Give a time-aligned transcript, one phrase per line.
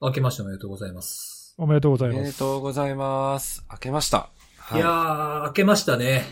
[0.00, 1.54] 明けましておめでとうございます。
[1.56, 2.38] おめでとうござおめでいます。
[2.38, 3.64] とうございます。
[3.72, 4.28] 明けました。
[4.58, 6.24] はいやー、明けましたね。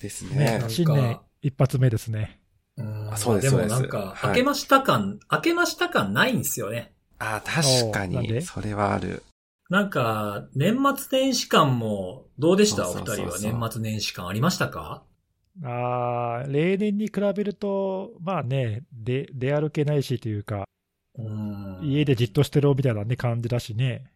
[0.00, 2.40] ですねねなんか新年一発目ですね。
[2.76, 6.92] うんあそうですそうですなんか、はい明けました感、明けました感ないんですよね。
[7.20, 9.22] あ、確かに、それはある。
[9.68, 12.90] なんか、年末年始感も、どうでした？
[12.90, 15.04] お二人は年末年始感ありましたか？
[15.62, 20.64] あー例年に比べると、まあね、で出歩けないしというか、うん。
[21.82, 24.10] 家でじっとしてろみたいな、ね、感じだしね。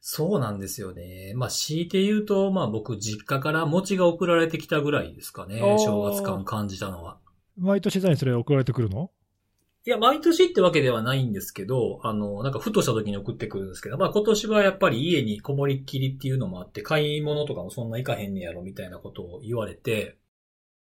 [0.00, 1.32] そうなんですよね。
[1.36, 5.60] まあ、強いて言うと、まあ僕、実家から餅が送られてきたぐらいですかね。
[5.60, 7.18] 正月感感じたのは。
[7.56, 9.10] 毎年さにそれ送られてくるの？
[9.84, 20.18] いや、毎年ってわけではないんですけど、あの、なんかふとした時に送ってくるんですけど、まあ今年はやっぱり家にこもりっきりっていうのもあって、買い物とかもそんな行かへんねやろみたいなことを言われて、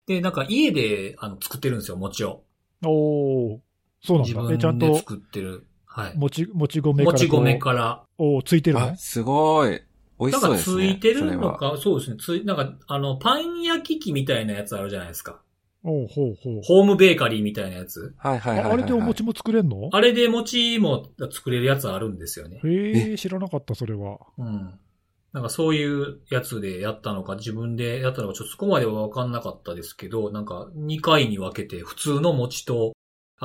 [0.08, 2.44] で、なんか家で、あの、作ってるんですよ、餅を。
[2.84, 3.60] おー、
[4.06, 4.34] そうなんだ。
[4.42, 5.66] 自分え、ちゃんとで作ってる。
[5.86, 6.18] はい。
[6.18, 7.14] もち、もち米から。
[7.14, 8.04] もち米から。
[8.18, 8.86] おーついてるの？
[8.86, 9.82] あ、すごい。
[10.20, 10.94] 美味なんかしそうですね。
[10.94, 12.18] ついてるのか、そうですね。
[12.20, 15.42] つい、なんか、あの、パン焼き器みたいなやつあるじゃないですか。
[15.84, 16.62] おーほうほう。
[16.64, 18.16] ホームベーカリーみたいなやつ。
[18.18, 18.72] はいはいはいはい。
[18.72, 19.90] ああれでお餅も作れんの？
[19.92, 22.60] あれで餅も作れるやつあるんですよね。
[22.64, 24.20] へえ、知らなかった、それは。
[24.38, 24.80] うん。
[25.32, 32.94] なんかそういうやつでやったのか、自分でやったのか、ちょっとそこまではわかんなかったですけど、なんか2回に分けて普通の餅と、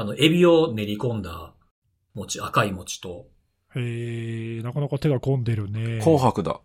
[0.01, 1.53] あの、エビを練り込んだ
[2.15, 3.27] 餅、赤い餅と、
[3.77, 6.01] へえ、なかなか手が込んでるね。
[6.01, 6.59] 紅白だ。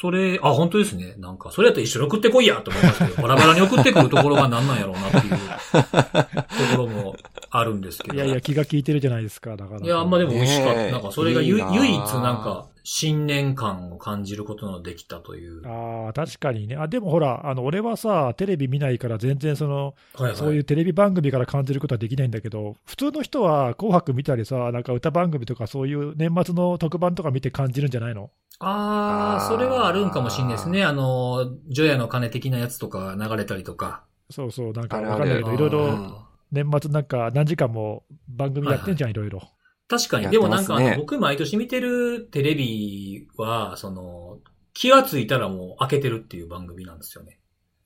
[0.00, 1.14] それ、あ、本当ですね。
[1.18, 5.32] なんか、それやったら一緒に送ってこいやと思いますけど、バラバラに送ってくるところが何なんやろうなっていう
[6.72, 7.16] ところも
[7.50, 8.14] あるんですけど。
[8.16, 9.80] いやいや、気が利いてるじゃないですか、だから。
[9.80, 10.80] いや、あんまでも美味しかった。
[10.80, 15.66] ねえなんか、それがゆいい唯一なんか、新年感を感じることのできたという。
[15.66, 16.76] ああ、確かにね。
[16.76, 20.36] あ、でもほら、あの、俺はさ、テレビ見ないから全然その、はいはい。
[20.36, 28.30] そういうテレビ番組から感じることはできないんだけど、普通の人は紅白見たりさ、なんか歌番組とかそういう年末の特番とか見て感じるんじゃないの？
[28.58, 30.84] ああ、それはあるんかもしれないですね。
[30.84, 34.04] あの、除夜の鐘的なやつとか流れたりとか。
[34.30, 36.14] そうそう、なんかわかんないけど、いろいろうん
[36.52, 39.42] 年末なんか何時間も番組やってんじゃん、いろいろ。
[39.92, 40.30] 確かに。
[40.30, 44.38] でもなんか、僕毎年見てるテレビは、その、
[44.72, 47.38] 気がついたらもう開けてるっていう番組なんですよね。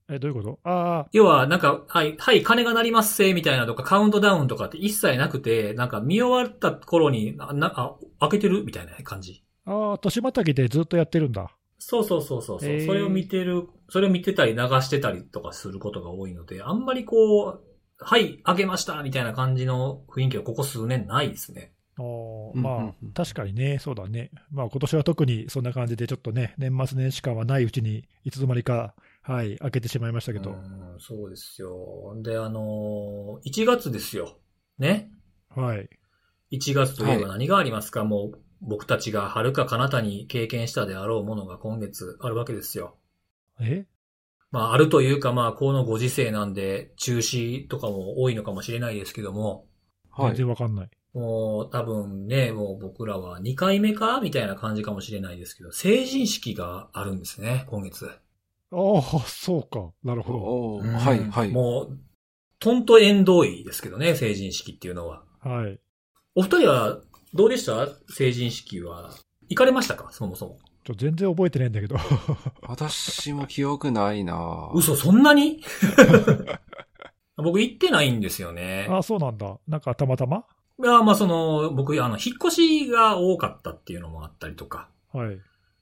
[0.08, 0.60] え、どういうこと？
[0.62, 8.62] あ要は、なんか、はい、はい、鐘が鳴りますせ、みたいなとか、カウントダウンとかって一切なくて、なんか見終わった頃に、な、なあ、開けてる？
[8.62, 9.42] みたいな感じ。
[9.64, 11.50] あ、ああ、年またぎでずっとやってるんだ。
[11.78, 17.60] そうそうそうそうそう、へーそれを見てる、それを見てたり流してたりとかすることが多いので、あんまりこう、
[17.98, 21.72] はい、開けましたみたいな感じの雰囲気はここ数年ないですね。
[21.98, 24.30] あーうんうんまあ、確かにね、そうだね。
[24.50, 30.50] まあ今年は特にそんな感じで、ちょっとね、年末年始感はないうちに、いつの間にか、はい、開けてしまいましたけど。
[30.50, 32.14] うん、そうですよ。
[32.22, 34.38] で、あのー、1月ですよ。
[34.78, 35.10] ね。
[35.48, 35.88] はい。
[36.52, 42.96] 1月といえばは何がありますか、もう、僕たちが遥か彼方に経験したであろうものが今月あるわけですよ。
[43.60, 43.86] え？
[44.50, 49.66] まあ、あるというか、まあ、このご時世なんで、中止とかも多いのかもしれないですけども、
[50.16, 50.36] 全はい。
[50.36, 50.90] 然わかんない。
[51.18, 54.20] もう多分ね、もう僕らは2回目か？
[54.22, 58.06] みたいな感じかもしれないですけど、成人式があるんですね、今月。
[58.06, 58.12] あ
[58.70, 59.92] あ、そうか。
[60.04, 60.88] なるほど。
[60.98, 61.50] はいはい。
[61.50, 61.98] もう、
[62.58, 65.22] トント縁遠いですけどね、成人式っていうのは。
[65.40, 65.78] はい。
[66.34, 66.98] お二人は
[67.32, 67.88] どうでした？
[68.12, 69.10] 成人式は。
[69.48, 70.08] 行かれましたか？
[70.12, 70.58] そもそも。
[70.84, 71.96] ちょ全然覚えてないんだけど。
[72.68, 75.62] 私も記憶ないな嘘、そんなに？
[77.42, 78.86] 僕行ってないんですよね。
[78.90, 79.58] ああ、そうなんだ。
[79.66, 80.44] なんかたまたま？
[80.78, 85.38] いや、まあその、僕、あの、引っ越しが多かったっていうのもあったりとか、はい。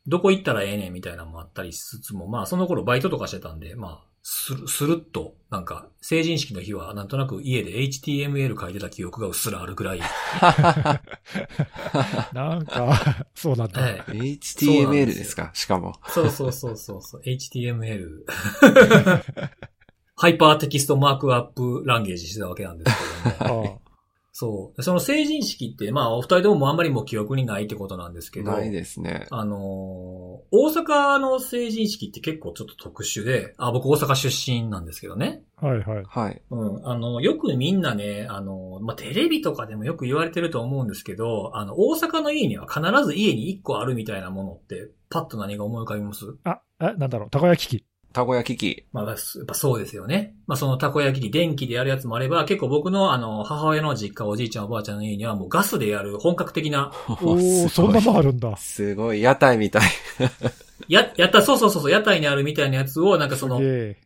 [0.06, 10.00] どこ行ったらええねんみたいなのもあったりしつつも、まあその頃バイトとかしてたんで、まあ、する、するっと、なんか、成人式の日はなんとなく家で HTML 書いてた記憶がうっすらあるくらい、
[12.32, 13.82] なんか、そうなんだ。
[13.82, 14.00] はい。
[14.38, 15.50] HTML ですか？
[15.52, 15.92] しかも。
[16.06, 18.08] そうそうそうそうそう、HTML。
[20.16, 22.96] Hyper Text Markup Language してたわけなんです
[23.38, 23.80] けども。
[23.83, 23.83] あ
[24.36, 24.82] そう。
[24.82, 28.50] その成人式って、まあ、お二人とももうあんまりもう記憶にないってことなんですけど。
[28.50, 29.28] ないですね。
[29.30, 35.42] あのー大阪の成人式って結構ちょっと特殊で、あ、僕大阪出身なんですけどね。
[35.56, 36.04] あはいはい。
[36.04, 36.42] はい。
[36.50, 36.88] うん。
[36.88, 46.24] あの、よくみんなね、あの、まあ、テレビとかでもよく言われてると思うんですけど、あの、大阪の家には必ず家に一個あるみたいなものって、パッと何が思い浮かびます？
[46.42, 47.84] あ、え、なんだろう、たこ焼き器。
[48.14, 48.84] たこ焼き器。
[48.92, 49.16] まあ、やっ
[49.46, 50.34] ぱそうですよね。
[50.46, 58.56] まあ、そのたこ焼き器、電気でやるやつもあれば、結構僕のあの、母親の実家、おじいちゃん、おばあちゃんの家にはもうガスでやる本格的な、 おー、そんなもんあるんだ。
[58.56, 59.82] すごい、屋台みたい。
[60.88, 63.60] や、やった、そうそうそうそう、屋台にあるみたいなやつを、なんかその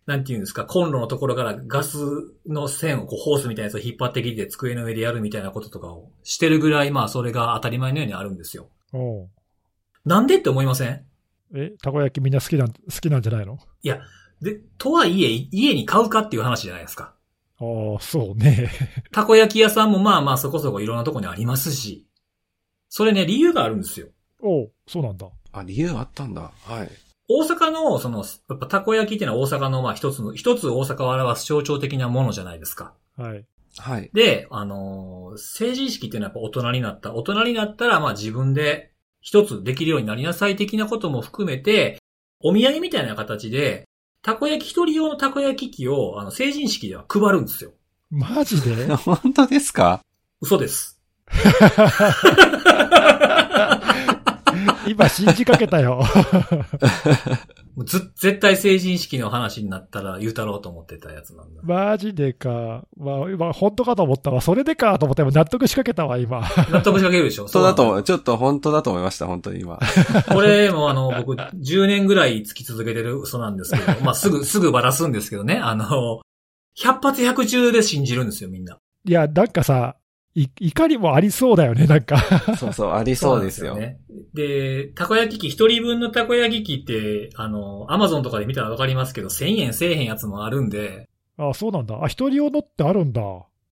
[0.06, 1.98] なんていうんですか、コンロのところからガス
[2.46, 8.68] の線をこうホースみたいなやつを引っ張ってきて机の上でやるみたいなこととかをしてるぐらい、まあそれが当たり前のようにあるんですよ。
[10.04, 11.07] なんでって思いません？
[11.54, 13.58] え、たこ焼きみんな好きなん、好きなんじゃないの？
[14.40, 17.14] で、とはいえ、家に買うかっていう話じゃないですか。
[17.60, 17.64] あ
[17.98, 18.70] あ、そうね。
[19.10, 22.06] たこ焼き屋さんもまあまあそこそこいろんなとこにありますし、
[22.88, 24.08] それね、理由があるんですよ。
[24.40, 25.26] おうそうなんだ。
[25.52, 26.52] あ、理由あったんだ。
[26.64, 26.90] はい。
[27.28, 32.94] 大阪の、その、やっぱたこ焼きっていうのは大阪のまあ一つの、一つ大阪を表す象徴的なものじゃないですか。
[33.16, 33.44] はい。
[33.76, 34.10] はい。
[34.14, 37.12] で、あのー成人式っていうのはやっぱ大人になった。
[37.14, 41.98] 大人になったらまあ自分で一つできるようになりなさい的なことも含めて、
[42.40, 43.84] お土産みたいな形で、
[44.22, 47.72] たこ焼き一人用のたこ焼き器を、あの、成人式では配るんですよ。
[48.10, 48.86] マジで？
[48.96, 50.00] 本当ですか？
[50.40, 51.00] 嘘です。
[54.86, 56.02] 今信じかけたよ。
[57.78, 61.60] もうず、絶対成人式の話になったら言うたろうと思ってたやつなんだ。
[61.62, 62.82] マジでか。
[62.96, 64.40] まあ、今、本当かと思ったわ。
[64.40, 66.40] それでかと思って、納得しかけたわ、今。
[66.72, 67.44] 納得しかけるでしょ？
[67.46, 68.02] 本当だと思そうう。
[68.02, 69.78] ちょっと本当だと思いました、本当に今。
[70.28, 75.58] これもあの、僕、10年ぐらいつき続けてる嘘なんですけど、まあ、すぐ、 すぐばらすんですけどね。
[75.62, 76.20] あの、
[76.76, 78.76] 100発100中で信じるんですよ、みんな。
[79.06, 79.94] いや、なんかさ、
[80.42, 82.18] い、怒りもありそうだよね、なんか。
[82.56, 83.74] そうそう、ありそうですよ。
[83.76, 83.98] ね。
[84.34, 91.08] で、たこ焼き器、一人分のたこ焼き器って、あの、アマゾンとかで見たらわかりますけど、1000円せえへんやつもあるんで、
[91.38, 91.98] あそうなんだ。
[92.02, 93.22] あ、一人用のってあるんだ。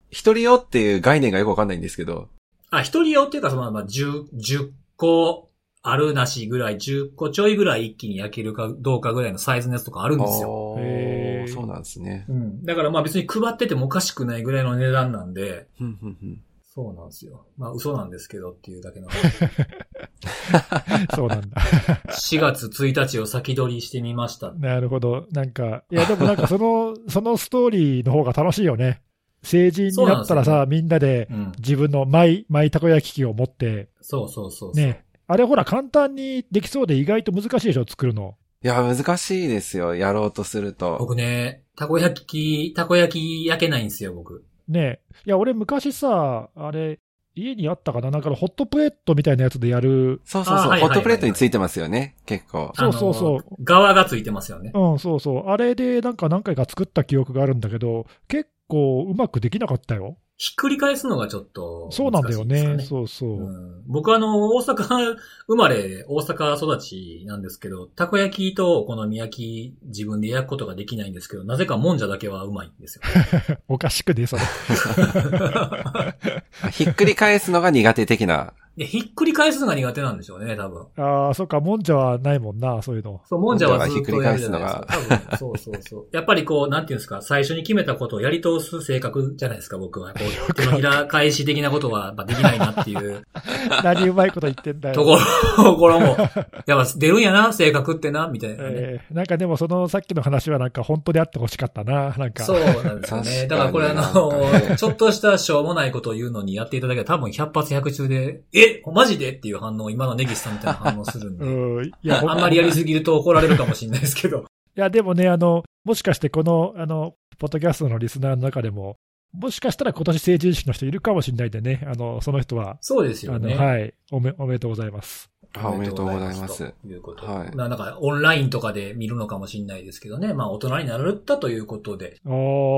[0.09, 2.27] 一人用っていう概念がよくわかんないんですけど。
[2.69, 5.49] あ、一人用っていうか、その、まあ、10、10個
[5.81, 10.75] あるなしぐらい、10個ちょいぐらい一気に焼けるかどうかぐらいのサイズのやつとかあるんですよ。
[10.77, 12.25] あへそうなんですね。
[12.29, 12.65] うん。
[12.65, 16.41] だからまあ別に配っててもおかしくないぐらいの値段なんで、ふんふんふん
[16.75, 17.45] そうなんですよ。
[17.55, 19.07] まあ嘘なんですけどっていうだけの。
[21.15, 21.61] そうなんだ。
[22.07, 24.51] 4月1日を先取りしてみました。
[24.53, 25.27] なるほど。
[25.31, 29.03] なんか、いや、でもなんかその、 そのストーリーの方が楽しいよね。
[29.43, 31.51] 成人になったらさ、みんなでうん。
[31.59, 34.83] 自分のマイ、マイたこ焼き器を持って、そうそうそうそう。
[34.83, 35.05] ね。
[35.27, 38.35] あれほら簡単にできそうで意外と難しいでしょ、作るの。
[38.63, 39.93] いや、難しいですよ。
[39.93, 40.97] やろうとすると。
[40.97, 44.43] 僕ね、たこ焼き、たこ焼き焼けないんですよ、僕。
[44.67, 46.99] ねいや、俺昔さ、あれ、
[47.35, 48.11] 家にあったかな？
[48.11, 50.21] なんかのホットプレートみたいなやつでやる。
[50.23, 50.65] そうそうそう。
[50.65, 52.15] あはいはいはいはいホットプレートについてますよね。
[52.27, 52.71] 結構。
[52.75, 53.63] そうそうそう。
[53.63, 54.71] 側がついてますよね。
[54.75, 55.49] うん、そうそう。
[55.49, 60.17] あれでなんか何回か作った記憶があるんだけど、結構うまくできなかったよ。
[60.43, 62.79] ひっくり返すのがちょっと、そうなんだよね。
[62.79, 63.29] そそうそう。
[63.29, 65.15] うん、僕はあの、大阪
[65.47, 73.03] 生まれ、大阪育ちなんですけど、たこ焼きとお好み焼き自分で焼くことができないんですけど、なぜかもんじゃだけはうまいんですよ。
[73.69, 74.41] おかしくね、それ。
[76.61, 78.51] あひっくり返すのが苦手的な。
[78.77, 80.87] で、ひっくり返すのが苦手なんでしょうね、多分。
[80.97, 83.21] ああ、そっか、もんじゃはないもんな、そういうの。
[83.29, 84.87] そう、もんじゃはずっとやるじゃないですか。
[84.89, 86.07] ひ多分、そうそうそう。
[86.11, 90.13] やっぱりこう、なんていうんですか、最初に決めたことをやり通す性格じゃないですか、僕は。
[90.13, 93.23] こう、手のひら返し的なことはできないなっていう
[93.83, 94.95] 何うまいこと言ってんだよ。
[94.95, 95.19] ところ、
[95.63, 96.17] ところも、
[96.65, 98.69] やっぱ出るんやな、性格ってな、みたいなね。
[98.73, 102.43] えーなんかでもそのさっきの話はなんか本当であってほしかったな、なんか。
[102.43, 103.47] そうなんですよね。
[103.47, 108.62] だからこれあのちょっとしたしょうもないことを言うのにやっていただけたら多分100発100中で、え
[108.93, 111.45] マジでっていう反応、今のネギスさんみたいな反応するんで。
[111.45, 111.85] うん。
[111.85, 114.45] いや、ほあんまりやりすぎると怒られるかもしれないですけど。
[114.75, 118.97] いや、でもね、あの、もしかしてこの、あの、ポッドキャストのリスナーの中でも、
[119.33, 123.55] もしかしたら今年成人式の人いるかもしれないんでね、あの、その人は、そうですよあの、ね。
[123.55, 125.33] はい、おめ、おめでとうございます。
[125.55, 126.73] あおめでとうございます。
[126.81, 127.25] ということ。
[127.25, 130.33] はいななんか、オンラインとかで見るのかもしれないですけどね。
[130.33, 132.19] まあ、大人になられたということで。
[132.25, 132.29] あ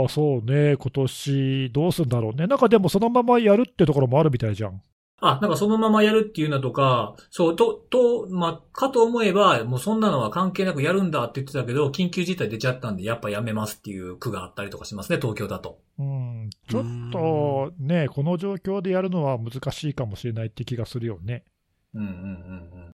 [0.05, 2.47] あ、そうね、今年どうすんだろうね。
[2.47, 4.81] なんかでもそのままやるってところもあるみたいじゃん。
[5.37, 15.79] あ、なんかそのままやるっていうのとか、そう、と、と、まあ、かと思えば、もうそんなのは関係なくやるんだって言ってたけど、緊急事態出ちゃったんで、やっぱやめますっていう区があったりとかしますね、東京だと。
[15.97, 21.45] うん、ちょっとね、この状況でやるのは難しいかもしれないって気がするよね。
[21.93, 22.21] うんうんうんう
[22.87, 22.91] ん。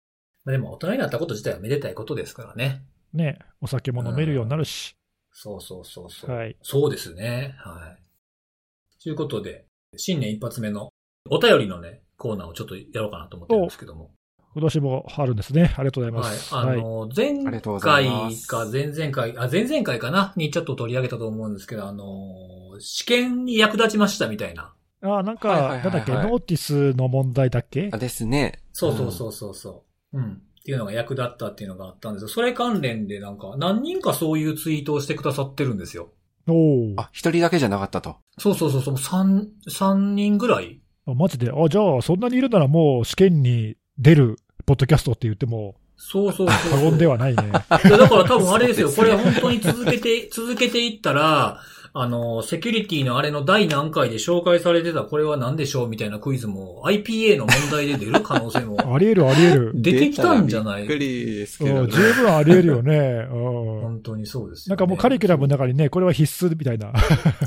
[0.44, 2.82] まあ、でも、大人になったこと自体はめでたいことですからね。
[3.12, 4.96] ね、お酒も飲めるようになるし。
[5.32, 6.30] そうそうそうそう。
[6.30, 6.56] はい。
[6.62, 7.54] そうですね。
[7.58, 9.02] はい。
[9.02, 9.66] ということで、
[9.96, 10.90] 新年一発目の
[11.30, 14.10] お便りのね、コーナーをちょっとやろうかなと思ってるんですけども。
[14.54, 15.72] 今年もあるんですね。
[15.76, 16.78] ありがとうございますはい。
[16.78, 24.74] あの、前回か前々回、あ、前々回かなにちょっと取り上げたと思うんですけど、あの、試験に役立ちましたみたいな。
[25.02, 28.62] あ、なんか、なんだっけ、ノーティスの問題だっけあですね。
[28.72, 30.18] そうそうそうそうそう。
[30.18, 30.32] うん。
[30.32, 32.28] っていうのが役立ったっていうのがあったんですよ。
[32.28, 36.08] それ関連でなんか、何人かそういうツイートをしてくださってるんですよ。
[36.48, 36.94] おお。
[36.96, 38.16] あ、一人だけじゃなかったと。
[38.38, 40.80] そうそうそうそう、三、三人ぐらい
[41.14, 41.50] マジで。
[41.50, 44.36] あ、じゃあ、そんなにいるならもう試験に出る
[44.66, 46.70] ポッドキャストって言ってもそうそうそう。
[46.70, 47.42] 過言ではないね。
[47.42, 47.46] い
[47.90, 48.90] や、だから多分あれですよ。
[48.90, 51.60] これ本当に続けて、続けていったら、
[51.92, 59.72] あの、セキュリティのあれの第何回で紹介されてたこれは何でしょうみたいなクイズも IPA の問題で出る可能性もあり得るあり得る。
[59.80, 60.82] 出てきたんじゃない？
[60.82, 61.80] びっくりですけどね。
[61.80, 63.28] うん十分あり得るよね。
[63.30, 63.80] うん。
[63.80, 64.78] 本当にそうですよ、ね。
[64.78, 66.92] なんかもうカリキュラムの中にね、これは必須みたいな。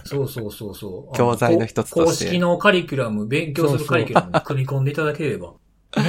[0.05, 1.15] そうそうそうそう。
[1.17, 5.53] 教材の一つとして公式のカリキュラム、勉強するカリキュラムに組み込んでいただければ
[5.97, 6.03] ね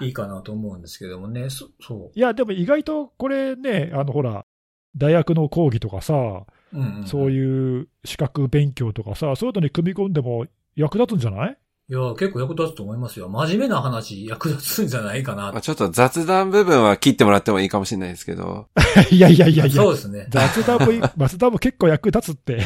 [0.00, 1.48] いいかなと思うんですけどもね。
[1.50, 4.44] そそいや、でも意外とこれね、あのほら、
[4.96, 6.76] 大学の講義とかさ、う。
[6.78, 7.06] うん、うん。
[7.06, 10.46] そういう資格勉強とかさ、そういうのに組み込んでも
[10.76, 11.56] 役立つんじゃない？
[11.90, 13.30] いや、結構役立つと思いますよ。
[13.30, 15.60] 真面目な話、役立つんじゃないかなまあ。
[15.62, 18.66] ちょっと雑談部分は切ってもらってもいいかもしれないですけど。
[19.10, 20.26] いやいやいやいやそ、うですね。
[20.30, 22.60] 雑談も、 雑談も結構役立つって。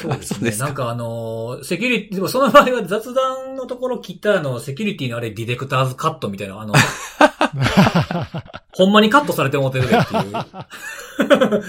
[0.00, 0.52] そうですね。
[0.52, 6.72] すかなんかあのーセキュリティ、でもその場合は雑談のところ切ったあの、セキュリティのあれ、ディレクターズカットみたいな、あの、
[8.74, 10.18] ほんまにカットされて思ってるでってい
[11.58, 11.62] う。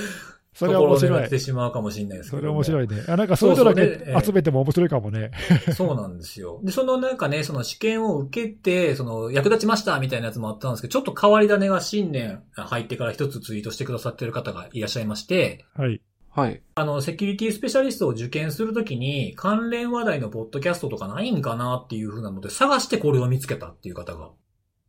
[0.53, 1.39] それは面白いて。
[1.39, 2.43] しまうかもしれないですけそど。
[2.43, 3.03] れ面白いね。
[3.07, 5.31] あなんかそういうのだけ集めても面白いかもね。
[5.75, 6.61] そうなんですよ。
[6.63, 16.01] で、そのなんかね、その試験を受けて、その役立ちましたみたいなやつもあったんですけど、ちょっと変わり種が新年入ってから一つツイートしてくださってる方がいらっしゃいまして、はい。
[16.29, 16.61] はい。
[16.75, 24.31] あの、セキュリティスペシャリストを受験するときに、関連話題のポッドキャストとかないんかなっていう風なので、探してこれを見つけたっていう方が。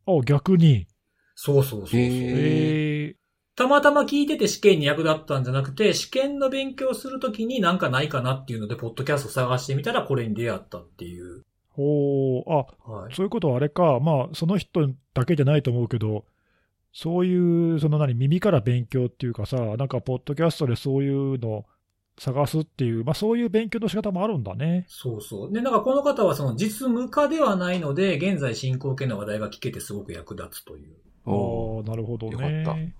[0.07, 0.87] お、逆に。
[1.35, 2.01] そうそうそうそう。
[2.01, 2.84] へーえ
[3.57, 11.39] たまたま聞いてて試験に役立ったんじゃなくて、試験の勉強するときになんかないかなっていうので、ポッドキャスト探してみたらこれに出会ったっていう。
[11.39, 13.15] ー、ほう、あ、はい。
[13.15, 16.25] そういうことはあれか、まあ、その人だけじゃないと思うけど、
[16.93, 21.65] そういう、その何、耳から勉強っていうかさ、なんか、ポッドキャストでそういうのを
[22.19, 24.87] 探すっていう、まあ、そういう勉強の仕方もあるんだね。
[24.89, 25.53] そうそう。
[25.53, 30.97] で、なんかこの方はその実務家ではないので、現在進行形の話題が聞けてすごく役立つという。
[31.27, 32.95] おああ、なるほどよかったね。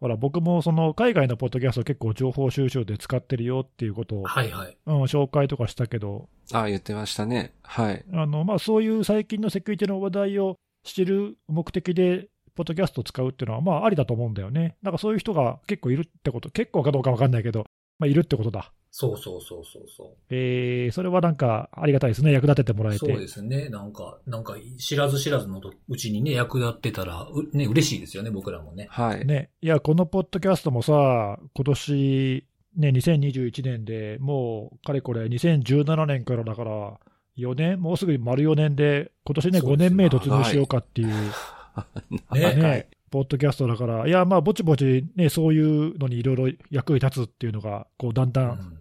[0.00, 4.76] ほら、僕もその海外のポッドキャスト結構情報収集で使ってるよっていうことを、はいはい。
[4.86, 7.52] うん、紹介とかしたけど、あ、言ってましたね。
[7.62, 8.04] はい。
[8.12, 14.76] あの、まあ、そういう最近のセキュリティの話題を知る目的で、ポッドキャストを使うっていうのは、まあ、ありだと思うんだよね。
[14.82, 17.66] なんかそういう人が結構いるってこと、結構かどうかわかんないけど、
[17.98, 18.72] まあ、いるってことだ。
[18.92, 22.32] そうそうそうそうそえー、それはなんかありがたいですね。
[22.32, 22.94] 役立ててもらう。
[22.94, 23.06] えて。
[23.06, 23.68] そうですね。
[23.68, 28.88] なんか、なんか知らず知らずのうちにね、役立ってたら、うね、嬉しいですよね、僕らもね。
[28.90, 29.24] はい。
[29.24, 29.50] ね。
[29.62, 32.44] いや、このポッドキャストもさ、今年、
[32.76, 36.98] ね、2021年でもう、かれこれ2017年からだから、
[37.38, 41.08] 4年もうすぐ丸4年で、今年ね、5そうです年目突入しようかっていう、
[42.34, 48.79] ねね、ポッドキャストだから、いや、まあ、ぼちぼちね、そういうのにいろいろ役に立つっていうのが、こう、だんだうんん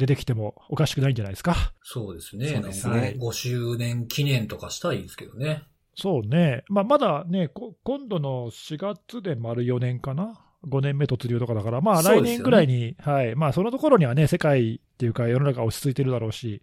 [0.00, 1.72] 出てきてもおかしくないんじゃないですか？
[1.82, 2.48] そうですね。
[2.48, 5.62] そうですねなんか5周年記念とかしたいですけどね。
[5.94, 6.64] そうね。
[6.68, 13.34] まあ、まだね、こ今度の4月で丸4年かな？5年目突入とかだから、まあ来年ぐらいに、はい。
[13.34, 16.62] まあそのところにはね、世界っていうか世の中落ち着いてるだろうし、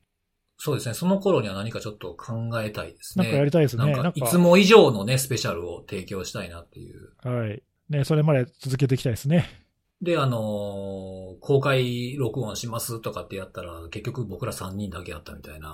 [0.58, 0.96] そうですね。
[0.96, 3.26] その頃には何かちょっと考えたいですね。
[3.26, 3.92] なんかやりたいですね。
[3.92, 7.12] ななんかいつも以上のね、スペシャルを提供したいなっていう。
[7.24, 7.62] はい。
[7.90, 9.67] ね、それまで続けていきたいですね。
[10.02, 15.74] で、あのー公開録音しますとかってやったら、結局僕ら3人だけやったみたいな。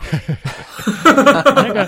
[1.54, 1.88] なんか、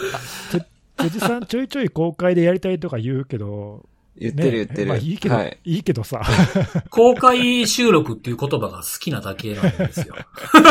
[0.52, 0.66] て
[0.98, 3.88] 辻さんちょいちょい公開でやりたいとか言うけど、
[4.18, 4.88] 言ってる言ってる。
[4.88, 5.60] まあいいけど、はい。
[5.66, 6.22] いいけどさ。
[6.90, 10.16] 公開収録っていう言葉が好きなだけなんですよ。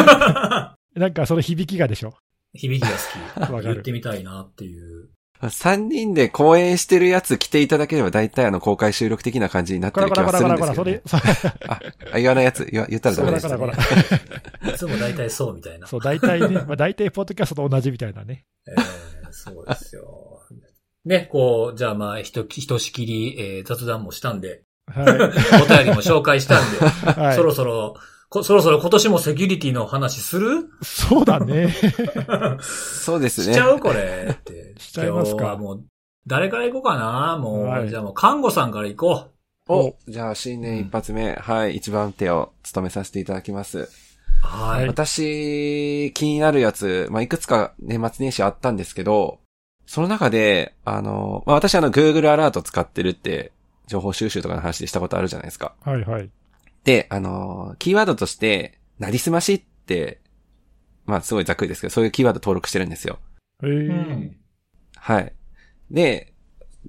[0.97, 2.15] なんかその響きがでしょ？
[2.55, 2.97] 響きが
[3.47, 3.63] 好き。
[3.65, 5.11] 言ってみたいなっていう。
[5.49, 11.03] 3人で公演してるやつ来ていただければ大体あの公開収録的な感じになってる気がするんですけど、ね。
[11.07, 11.23] それ
[12.13, 13.53] あ、言わないやつ、言わ言ったらダそメです、ね。
[13.53, 13.83] らこらこ
[14.63, 14.71] ら。
[14.73, 15.87] いつも大体そうみたいな。
[15.87, 18.45] そう、大体ね、まあ大体ポッドキャストと同じみたいなね。
[18.69, 18.85] えー
[19.31, 20.41] そうですよ。
[21.05, 25.03] ね、こう、じゃあまあ、ひと、ひとしきり、えー雑談もしたんで、は
[25.65, 27.25] お便りも紹介したんで、い。
[27.25, 27.95] はいそろそろ、
[28.35, 30.69] こそろそろ今年もセキュリティの話する？
[30.83, 31.73] そうだね。
[32.61, 33.55] そうですね。
[33.55, 34.75] しちゃうこれって。
[34.79, 35.85] しちゃいますか今日はもう、
[36.27, 37.39] 誰から行こうかな？
[37.39, 39.29] もう、はいじゃあもう、看護さんから行こ
[39.69, 43.79] お、じゃあ新年一発目、はい、一番手を務めさせていただきます。
[43.79, 43.89] う。
[44.43, 44.89] はい。
[44.89, 49.39] 私、気になるやつ、まあ、いくつか年末年始あったんですけど、
[49.87, 53.53] その中で、あの、まあ、私あの、Google アラート使ってるって、
[53.87, 55.75] 情報収集とかの話でしたことあるじゃないですか。
[55.85, 56.29] はいはい。
[56.85, 60.21] で、あの、キーワードとして、なりすましって、
[61.07, 63.19] まあ、すごいざっくりですけど、そういうキーワード登録してるんですよ。
[63.63, 64.37] えうーん。
[64.97, 65.33] はい。
[65.91, 66.33] で、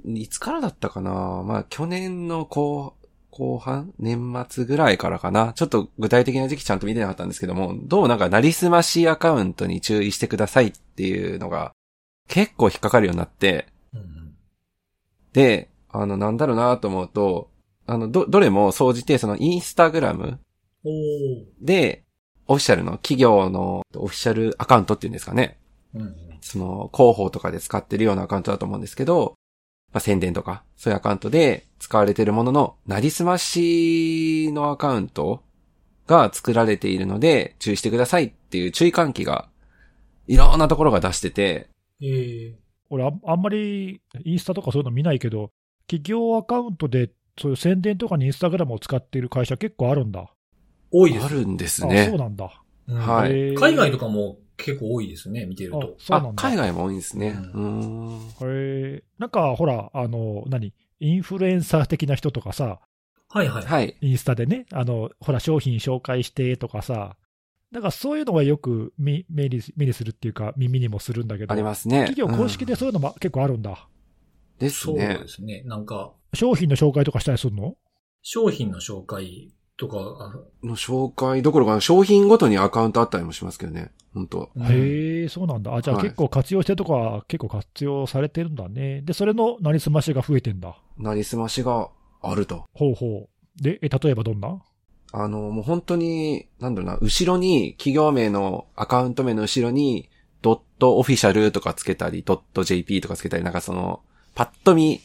[0.06, 1.44] いつからだったかな？
[1.44, 2.98] まあ、去年の後、
[3.32, 3.94] 後半？
[3.98, 5.54] 年末ぐらいからかな？
[5.54, 11.74] ちょっと具体的な時期ちゃんと見てなかったんですけども、どうなんかなりすましアカウントに注意してくださいっていうのが
[12.28, 14.36] 結構引っかかるようになって、うん
[15.34, 17.50] で、あの、なんだろうなと思うと、
[17.88, 20.40] あの、ど、どれも総じてそのインスタグラム
[20.84, 21.46] おー。
[21.62, 22.04] で、
[22.48, 25.58] オフィシャルの企業のオフィシャルアカウントっていうんですかね。
[25.94, 26.16] うんうん。
[26.42, 29.36] その広報とかで使ってるようなアカウントだと思うんですけど、
[29.94, 35.42] まあ、宣伝とか、そういうアカウントで使われてるものの、なりすましのアカウント
[36.06, 39.48] が作られているので、注意してくださいっていう注意喚起が、
[40.28, 41.70] いろんなところが出してて、
[42.02, 42.56] ええ
[42.90, 45.52] 俺あ、あんまりインスタとかそういうの見ないけど、
[45.88, 50.30] 企業アカウントでそういう宣伝とかにインスタグラムを使っている会社結構あるんだ。
[50.92, 51.26] 多いです。
[51.26, 52.18] あるんですあ、ねそう。
[52.18, 52.62] なんだ。
[52.88, 55.96] うんはい海外とかも結構多いですね、見てるあと。
[56.00, 56.44] そうなんだ。
[56.46, 57.38] あ海外も多いんですね。
[57.54, 58.20] うん。
[58.42, 60.74] へえなんかほら、あの、何？
[61.00, 62.80] インフルエンサー的な人とかさ、
[63.30, 63.66] はいはい。
[63.66, 63.98] はい。
[64.00, 67.18] インスタでね、あの、ほら、商品紹介してとかさ、
[67.72, 72.06] なんかそういうのはよく見目に目にするっていうか、耳にもするんだけど、ありますね。
[72.06, 73.90] 企業公式うんでそういうのも結構あるんだ。
[74.60, 75.28] ですそうねで。
[75.28, 75.64] すね。
[75.66, 77.76] なんか、商品の紹介とかしたりするの？
[78.22, 83.92] 商品の紹介とか、あの紹介どころか商品ごとにアカウントあったりもしますけどね。
[84.14, 85.76] 本当うんへえ、そうなんだ。
[85.76, 89.02] あ、じゃあはい結構活用してるとこは結構活用されてるんだね。
[89.02, 90.78] で、それのなりすましが増えてんだ。
[90.98, 91.90] なりすましが
[92.22, 92.64] あると。
[92.74, 93.62] ほうほう。
[93.62, 94.62] で、え、例えばどんな？
[95.12, 100.10] あの、もう本当に、なんだろうな、後ろに、企業名のアカウント名の後ろに、
[100.42, 104.02] ドットオフィシャルとかつけたり、ドット JP とかつけたり、なんかその、
[104.36, 105.00] パッと見、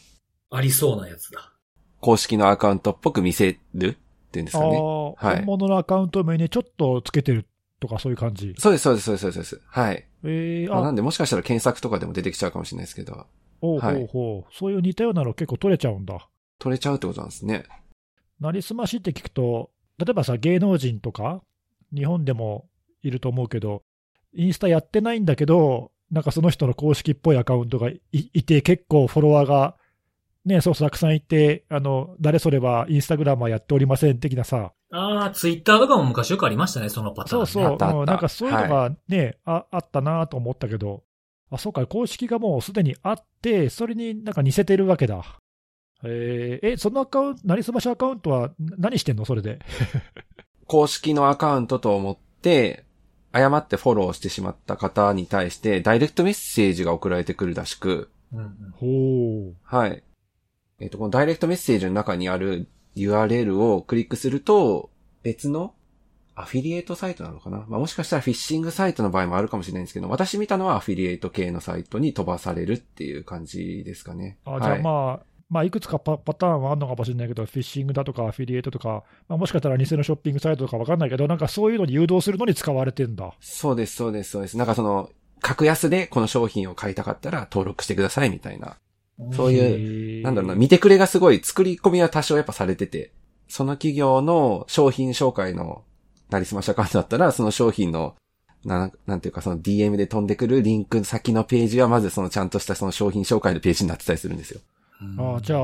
[0.50, 1.52] ありそうなやつだ。
[2.00, 4.76] 公式のアカウントっぽく見せるっていうんですああかね。
[4.76, 7.46] ー、はい本物のアカウント名にちょっとつけてる
[7.78, 8.54] とかそういう感じ。
[8.58, 9.60] そうです、そうです、そうです、そうです。
[9.66, 10.04] はい。
[10.25, 13.26] えー、まあ、なあん、でもしかしたら検索とかでも出てきちゃうかもしれないですけど、
[13.60, 14.54] ほうほはいうほう。
[14.54, 16.28] そういう似たようなの結構取れちゃうんだ。
[16.58, 17.64] 取れちゃうってことなんですね。
[18.40, 21.42] なりすましって聞くと、例えばさ、芸能人とか、
[21.94, 22.68] 日本でも
[23.02, 23.82] いると思うけど、
[24.34, 29.76] インスタやってないんだけど、なんかその人の公式っぽいアカウントがいいて、結構フォロワーが、
[30.45, 37.47] ね、そうそうたくさんいて、あの、誰それはインスタグラムはやっておりません的なさ、ああ、ツイッターとかも昔よくありましたね、そのパターン、ね。
[37.47, 41.05] そうそう、なんかそういうのがね、ああったなと思ったけど、
[41.50, 45.38] あ、そうか、公式がもうすでにあって、それになんか似せてるわけだ。
[46.02, 49.59] えーえ、そのアカウント、なりすましアカウントは何してんのそれで？
[50.66, 52.85] 公式のアカウントと思って、
[53.33, 58.75] 誤ってフォローしてしまった方に対して、ダイレクトメッセージが送られてくるらしく、うん。
[59.62, 60.03] はい。
[60.79, 64.90] えっ、と、このダイレクトメッセージの中にある URL をクリックすると、
[65.23, 65.75] 別の
[66.35, 67.66] アフィリエイトサイトなのかな？
[67.69, 74.38] まあ、もしかしたらフィッシングサイトの場合もあるかもしれないんですけど、私見たのはアフィリエイト系のサイトに飛ばされるっていう感じですかね。
[74.45, 83.32] あじゃあはいまあ、まあ、いくつかパパターンはあるのかもしれないけど、フィッシングだとかアフィリエイトとか、まあ、もしかしたら偽のショッピングサイトとかわかんないけど、なんかそういうのに誘導するのに使われてんだ。
[83.40, 84.56] そうです、そうです、そうです。
[84.56, 85.10] なんかその、
[85.42, 88.76] 格安でこの商品を買いたかったら登録してくださいみたいな。
[89.32, 93.12] そういうなんだろうな、見てくれがすごい作り込みは多少やっぱされてて、
[93.48, 95.82] その企業の商品紹介の
[96.30, 98.14] なりすましアカウントだったら、その商品の、
[98.64, 104.60] な、なんていうかその DM で飛んでくるリンク先のページはまずそのちゃんとしたその商品紹介のページになってたりするんですよ。
[105.02, 105.60] うんあじゃあ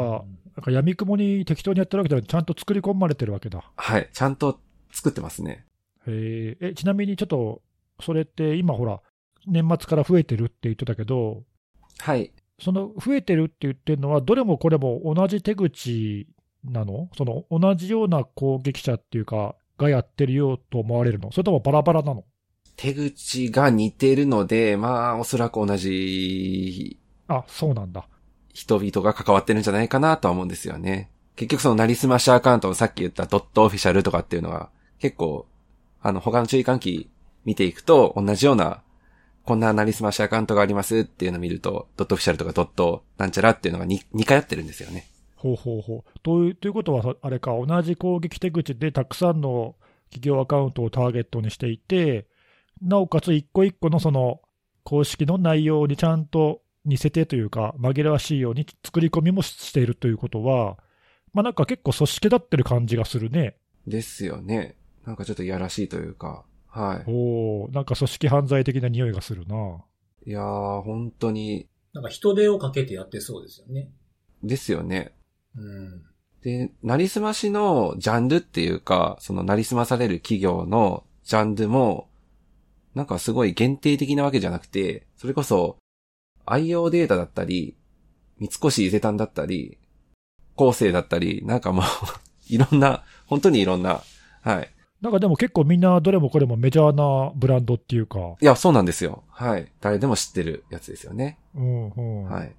[0.56, 3.70] なんか闇雲に適当にやってるわけじゃなくて、ちゃんと作り込まれてるわけだ。
[3.76, 4.08] はい。
[4.12, 4.58] ちゃんと
[4.90, 5.66] 作ってますね。
[6.06, 7.60] へええ、ちなみにちょっと、
[8.00, 9.00] それって今ほら、
[9.46, 11.42] 年末から増えてるって言ってたけど、
[11.98, 12.32] はい。
[12.58, 16.26] その増えてるって言ってるのは、どれもこれも同じ手口
[16.64, 17.10] なの？
[17.18, 21.30] その同じような攻撃者っていうか、がやってるようと思われるの？
[21.32, 22.24] それともバラバラなの？
[22.76, 28.08] 手口が似てるので、まあ、おそらく同じあ、そうなんだ。
[28.56, 31.10] 人々が関わってるんじゃないかなとは思うんですよね。
[31.36, 35.46] 結局そのなりすましアカウントのさっき言ったドットオフィシャルとかっていうのは結構、
[36.00, 37.10] あの他の注意喚起
[37.44, 38.80] 見ていくと同じような、
[39.44, 45.06] こんななりすましアカウントがありますっていうのを見ると、ドットオフィシャルとかドットなんちゃらっていうのが 2, 2回やってるんですよね。
[45.36, 46.20] ほうほうほう。
[46.22, 49.76] というということは、あれか、同じ攻撃手口でたくさんの
[50.08, 52.26] 企業アカウントをターゲットにしていて、
[52.80, 54.40] なおかつ一個一個のその
[54.82, 60.78] 公式の内容にちゃんと似せてというか、紛らわしいように作り込みもしているということは、
[61.32, 63.56] まあなんか結構組織立ってる感じがするね。
[63.86, 64.76] ですよね。
[65.04, 69.84] なんかちょっといやらしいというか、はおおなんか組織犯罪的な匂いがするな。
[70.24, 70.30] い。
[70.30, 73.90] いやー、本当に、なんか人手をかけてやってそうですよね。
[74.42, 75.12] ですよね。
[75.56, 76.02] うん。
[76.42, 82.08] で、なりすましのジャンルっていうか、そのなりすまされる企業のジャンルも、
[82.94, 85.76] なんかすごい限定的なわけじゃなくて、それこそ、
[86.46, 87.76] 愛用データだったり、
[88.38, 89.78] 三越伊勢丹だったり、
[90.54, 91.84] 構成だったり、なんかもう、
[92.48, 94.02] いろんな、本当にいろんな、
[94.42, 94.70] はい。
[95.00, 99.24] なんかでも結構みんなどれもこれもメジャーなブランドっていうか、いや、そうなんですよ。
[99.28, 99.70] はい。
[99.80, 101.38] 誰でも知ってるやつですよね。
[101.54, 102.24] うんうん。
[102.24, 102.54] はい。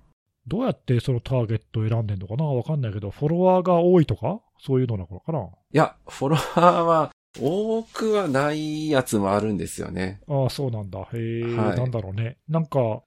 [0.45, 2.45] どうやってそのターゲットを選んでんのかな？
[2.45, 4.39] わかんないけど、フォロワーが多いとか？
[4.59, 5.39] そういうのなのかな？
[5.39, 10.21] いや、フォロワーは多くはないやつもあるんですよね。
[10.27, 10.99] ああ、そうなんだ。
[10.99, 12.37] へえ、はいなんだろうね。
[12.47, 13.01] なんか、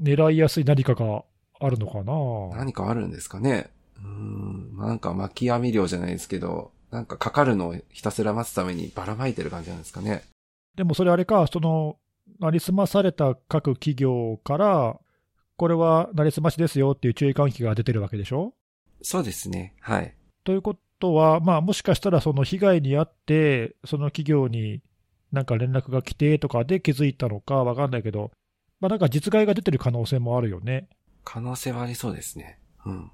[0.00, 1.24] 狙いやすい何かが
[1.60, 2.56] あるのかな？
[2.56, 3.70] 何かあるんですかね？
[3.98, 10.22] うーん、なんか巻き網漁じゃないですけど、なんかかかるのをひたすら待つためにばらまいてる感じなんですかね？
[10.76, 11.96] でもそれあれか、その、
[12.40, 14.98] なりすまされた各企業から、
[15.56, 18.54] これはなりすましですよっていう注意喚起が出てるわけでしょ？
[19.02, 19.74] そうですね。
[19.80, 20.14] はい。
[20.44, 24.80] ということは、まあ、もしかしたらその被害に遭って、その企業に
[25.30, 28.30] なんか連絡が来てとかで気づいたのかわかんないけど、
[28.82, 30.88] まあ、なんか実害が出てる可能性もあるよね。
[31.22, 32.58] 可能性はありそうですね。
[32.84, 33.12] うん。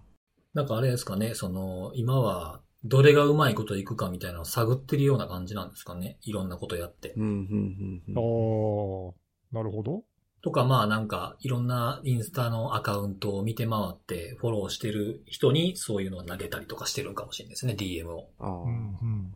[0.54, 6.16] なんかあれですかね、その、今は、どれがうまいこといくかみたいなのを探ってるような感じなんですかね。
[6.22, 7.12] いろんなことやって。
[7.18, 9.59] うん、うん、うんあうん。
[9.59, 10.04] あ、なるほど。
[10.40, 18.31] とかまあなんか、いろんなインスタのアカウントを見て回って、フォローしてる人にそういうのを投げたりとかしてるんかもしれないですね、DM を。
[18.38, 19.35] ああうんうん。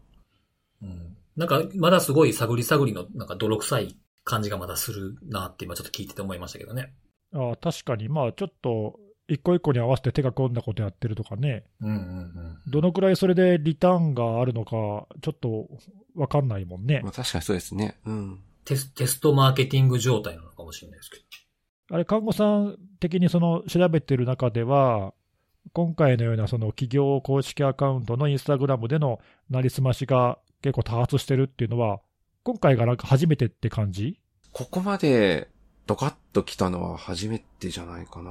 [0.82, 1.16] うん。
[1.36, 6.94] なんか、まだすごい探り探りの、なんか泥臭い感じがまだするなって今ちょっと聞いてて思いましたけどね。
[7.34, 12.58] ああ確かに、まあちょっと、一個一個に合わせて手が込んだことやってるとかね、うんうんうん。
[12.66, 14.70] どのくらいそれでリターンがあるのか、
[15.22, 15.68] ちょっと
[16.14, 17.10] わかんないもんねま。
[17.10, 17.98] あ確かにそうですね。
[18.04, 18.40] うん。
[18.64, 21.24] テステストマーケティング状態なのかもしれないですけど。
[21.94, 25.14] あれ、看護さん的にその調べてる中では、
[25.72, 32.00] 今回のようなその企業公式アカウントのインスタグラムでのなりすましが結構多発してるっていうのは、
[32.44, 34.18] 今回がなんか初めてって感じ？
[34.50, 35.48] ここまで
[35.86, 38.30] ドカッと来たのは初めてじゃないかな。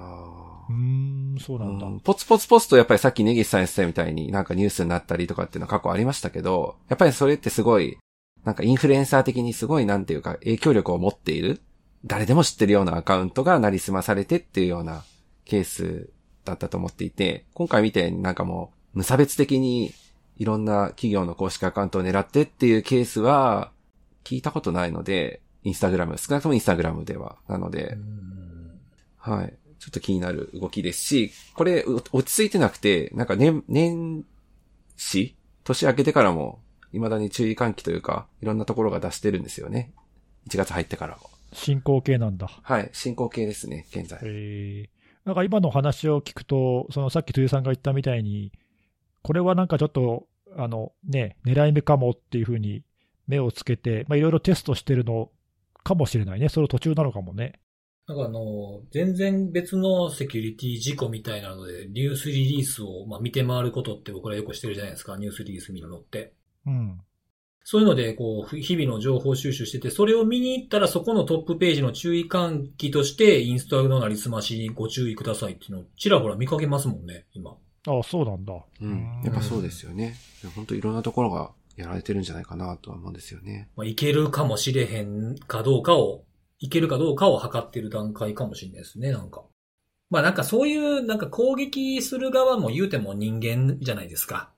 [0.69, 1.87] うーん、そうなんだ。
[1.87, 7.99] うんポツポツポツとやっぱりさっきネギスさん言ってたみたいになんかニュースになったりとかっていうのは過去ありましたけど、やっぱりそれってすごい、
[8.43, 11.61] なんかインフルエンサー的にすごいなんていうか影響力を持っている、
[12.03, 15.03] 誰でも知ってるようなアカウントがなりすまされてっていうような
[15.45, 16.09] ケース
[16.43, 19.93] だったと思っていて、今回みたいになんかもう無差別的に
[20.37, 23.71] いろんな企業の公式アカウントを狙ってっていうケースは
[24.23, 27.37] 聞いたことないので、インスタグラム、少なくともインスタグラムでは。
[27.47, 28.31] なので、うん
[29.21, 29.53] はい。
[29.79, 34.25] ちょっと気になる動きですし、これ、う落ち着いてなくて、なんか年、年
[34.97, 35.35] 始？
[35.63, 36.59] 年明けてからも、
[36.91, 39.93] 未だに注意喚起というか、いろんなところが出してるんですよね。
[40.49, 41.29] 1月入ってからも。
[41.53, 42.49] 進行形なんだ。
[42.63, 42.89] はい。
[42.93, 44.19] 進行形ですね、現在。
[44.23, 44.89] えー、
[45.25, 48.51] なんか今の話を聞くと、そのさっき辻さんが言ったみたいに、
[49.21, 52.83] これはなんかちょっと、あのね、狙い目かもっていうふうに
[53.27, 55.29] 目をつけて、まあ、いろいろテストしてるの
[55.83, 56.49] かもしれないね。
[56.49, 57.59] その途中なのかもね。
[58.07, 66.33] なんかあの、全然別のセキュリティ事故みたいなので、ニュースリリースを、まあ、見て回ることって僕らよくしてるじゃないですか、ニュースリリース見るのって。
[66.65, 67.01] うん。
[67.63, 77.55] そういうので、こう、日々の情報収集してて、それを見に行ったらそこのトップページの注意喚起として、インスタグラムのなりすましにご注意くださいっていうのをちらほら見かけますもんね、今。
[77.87, 78.53] ああ、そうなんだ。
[78.81, 79.21] うん。
[79.23, 80.15] やっぱそうですよね。
[80.55, 83.69] 本当いろんなところがやられてるんじゃないかなとは思うんですよね。
[83.75, 86.23] まあ、いけるかもしれへんかどうかを、
[86.59, 89.43] いけるかどうかを測ってる段階かもしれないですね、なんか。
[90.09, 94.51] まあなんかそういう、なんか攻撃する側も言うても人間じゃないですか。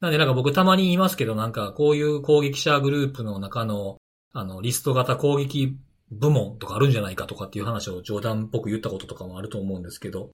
[0.00, 3.98] なんでなんか僕たまに言いますけど、なんかこういう攻撃者グループの中の、
[4.32, 5.76] あの、リスト型攻撃
[6.10, 10.30] 部門とかあるんじゃないかとかっていう話を冗談っぽく言ったこととかもあると思うんですけど、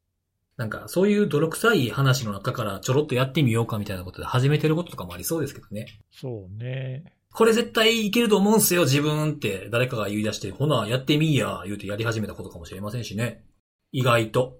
[0.61, 5.87] なんかそういう泥臭い話の中からちょろっとやってみようかみたいなことで始めてることとかもありそうですけどね。
[6.13, 7.15] そうね。
[7.33, 13.43] これ絶対いけると思うんすよ、自分って誰かが言い出して、ほな、やってみーや、言うてやり始めたことかもしれませんしね。
[13.91, 14.59] 意外と。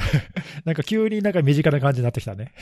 [0.64, 2.54] なんか急になんか身近な感じになってきたね。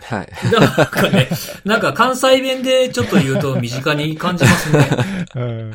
[0.00, 0.32] はい。
[0.50, 1.28] なんかね、
[1.64, 4.88] なんか関西弁でちょっと言うと身近に感じますね。
[5.36, 5.72] うん。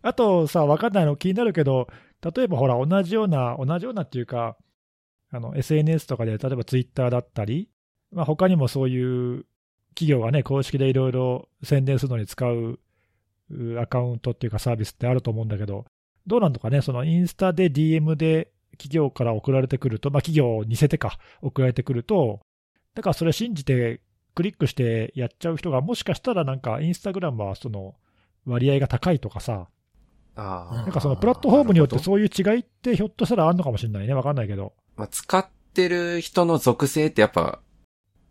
[0.00, 1.88] あとさ、わかんないの気になるけど、
[2.34, 4.56] 例えばほら、同じような、同じようなっていうか、
[5.34, 7.68] あの、SNS とかで、例えばツイッターだったり、
[8.12, 9.44] まあ他にもそういう
[9.94, 12.78] 企業がね、公式でいろいろ宣伝するのに使う
[13.50, 15.86] うアカウントっていうかサービスってあると思うんだけど、
[16.26, 22.40] どうなんのかね、そのインスタで DM で企業から送られてくると、まあ企業を似せてか、送られてくると、
[22.94, 24.00] だからそれ信じて
[24.34, 27.94] クリックしてやっちゃう人が、もしかしたらなんかインスタグラムはその
[28.46, 29.68] 割合が高いとかさ。
[30.36, 34.14] なんかそのプラットフォームによってそういう違いってひょっとしたらあるのかもしれないね。
[34.14, 34.72] わかんないけど。
[34.96, 37.60] まあ、使ってる人の属性ってやっぱ、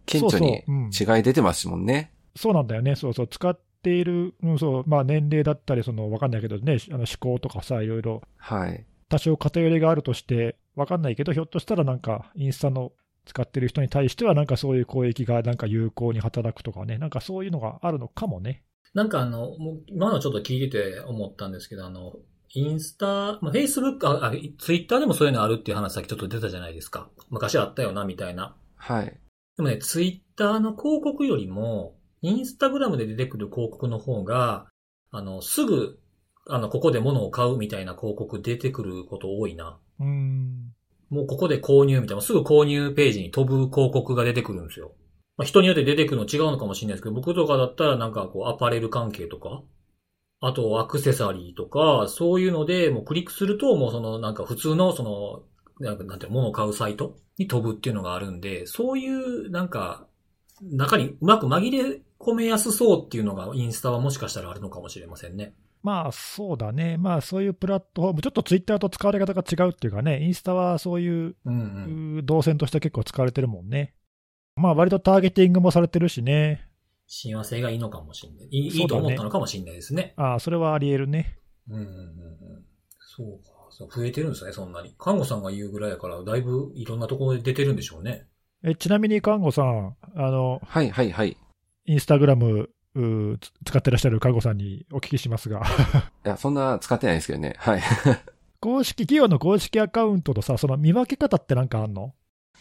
[0.06, 2.12] 顕著に違い出てますもんね。
[2.36, 2.96] そうなんだよね。
[2.96, 3.28] そうそう。
[3.28, 8.86] 使っている、うん、そう、まあ年齢だったり、その、わかんないけどね、あの思考とかさ、いろいろはい。
[9.10, 12.94] 多少偏りがあるとして、わかんないけど、ひょっとしたらなんか、インスタの
[13.26, 18.64] 使ってる人に対しては、なんかそういう攻撃がなんか有効に働くとかね、なんかそういうのがあるのかもね。
[18.94, 19.56] なんかあの、
[19.88, 22.14] 今のちょっと聞いてて思ったんですけど、あの、
[22.56, 27.10] インスタ、まあ、Facebook、あ、あ、ツイッターでもそういうのあるっていう話さっきちょっと出たじゃないですか。
[27.30, 28.56] 昔あったよな、みたいな。
[28.76, 29.06] はい。
[29.58, 34.68] でもね、ツイッターの広告よりも、インスタグラムで出てくる広告の方が、
[35.12, 36.00] あの、すぐ、
[36.48, 39.80] あの、ここで物を買うみたいな広告出てくること多いな。
[40.00, 40.74] うん。
[41.10, 44.94] もうここで購入みたいな、すぐ購入ページに飛ぶ広告が出てくるんですよ。
[45.38, 49.64] まあ、人によって出てくるの違うのかもしれないですけど、僕とかだったらなんかこうアパレル関係とか、
[50.46, 55.44] あとアクセサリーとか、そういうのでもうクリックするともうそのなんか普通のその、
[55.80, 60.06] なんかなんていうの物を買うサイトに飛ぶっていうのがあるんで、そういうなんか
[60.62, 65.54] 中にうまく紛れ込めやすそうっていうのがインスタはもしかしたらあるのかもしれませんね。
[65.82, 66.98] まあそうだね。
[66.98, 72.26] まあそういうプラットフォーム、ちょっとツイッターと使われ方が違うっていうかね、インスタはそういううんうん。
[72.26, 73.94] 動線として結構使われてるもんね。
[74.56, 76.68] まあ割とターゲティングもされてるしね。
[77.08, 78.48] 親和性がいいのかもしれない。
[78.52, 80.14] いい,、いいと思ったのかもしれないですね。
[80.18, 81.38] ああ、それはあり得るね。
[81.70, 82.66] うんうんうんうん。
[83.00, 83.52] そうか。
[83.70, 84.96] そう増えてるんですね、そんなに。
[85.00, 88.28] 看護さんが言うぐらいやから、だいぶいろんなところで出てるんでしょうね。
[88.64, 91.38] えちなみに看護さん、あの、はい、はい、はい。
[91.86, 92.70] インスタグラム
[93.66, 95.62] 使ってらっしゃる看護さんにお聞きしますが、
[96.26, 97.56] いや、そんな使ってないですけどね。
[97.58, 97.82] はい。
[98.60, 102.14] 公式、企業の公式アカウントとさ、その見分け方ってなんかあんの？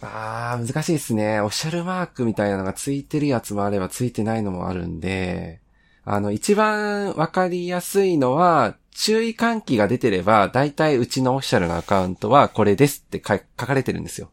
[0.03, 1.41] ああ、難しいですね。
[1.41, 5.61] オフィシャルマークみたいなのがついてるやつもあればついてないのもあるんで、
[6.05, 14.31] あの、一番わかりやすいのは、注意喚起が出てれば、大体うちのオフィシャルのアカウントはこれですって書かれてるんですよ。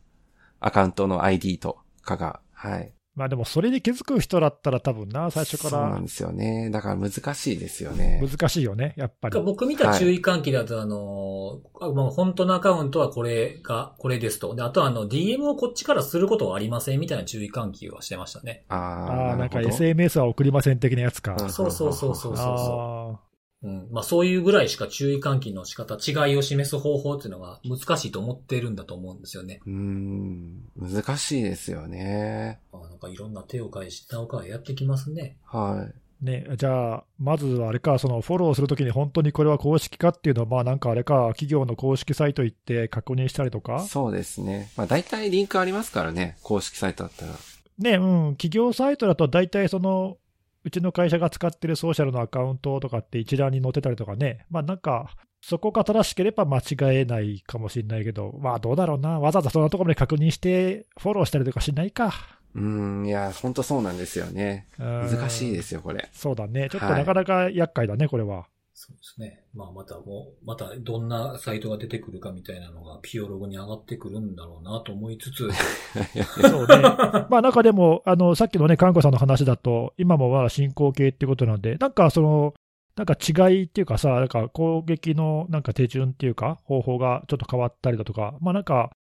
[0.60, 2.40] アカウントの ID とかが。
[2.52, 2.92] はい。
[3.16, 6.70] まあでもそれに気づく人だったら多分な、最初からそうなんですよね。
[6.70, 8.22] だから難しいですよね。
[8.26, 9.42] 難しいよね、やっぱり。
[9.42, 14.56] 僕見た注意喚起だと、あの、あまあ本当のアカウントはこれが、これですと。
[14.56, 18.64] で、あとはあの、DM をこっちからすることはありませんみたいな注意喚起はしてましたね。
[18.70, 21.36] ああなんか SMS は送りません的なやつか。
[21.40, 23.29] うんそうそうそうそうそうああ
[23.64, 23.88] うん。
[23.92, 29.60] まあそういうぐらいしか注意喚起の仕方、違いを示す方法っていうのが難しいと思ってるんだと思うんですよね。
[29.66, 32.60] うーん、難しいですよね。
[32.72, 35.38] あなんかいろんな手を変え、下を変えやってきますね。
[35.46, 36.10] はい。
[36.22, 44.70] ね、じゃあ、まずはあれか、そのフォローするときに本当にこれは公式かっていうのは、まあなんかあれか、企業の公式サイト行って確認したりとか、そうですね。
[44.76, 46.38] まあ大体リンクありますからね。
[46.44, 47.32] 公式サイトだったら。
[47.80, 50.18] ね、うん、企業サイトだと大体その、
[50.64, 62.14] うちの会社が使ってるソーシャルのアカウントとかって一覧に載ってたりとかね、まあなんか、そこが正しければ間違えないかもしれないけど、まあどうだろうな、わざわざそんなところまで確認して、フォローしたりとかしないか。
[62.56, 62.62] うー
[63.04, 64.68] ん、いや、ほんとそうなんですよね。
[64.78, 66.10] 難難しいですよ、これ。
[66.12, 66.68] そうだね。
[66.70, 68.48] ちょっとはいなかなか厄介だね、これは。
[68.82, 69.44] そうですね。
[69.54, 75.50] まあまたもう、またどんなサイトが出てくるかみたいなのがピオログに上がってくるんだろうなと思いつつ、
[76.50, 76.82] そうね。
[77.30, 82.54] まあなんかでも、あの、さっきのね、看護さんの話だと、今もまだ進行形ってことなんで、なんかその、
[82.96, 88.92] なんか違いっていうかさ、なんか攻撃のなんか手順っていうか、方法がちょっと変わったりだとか、まあなんか、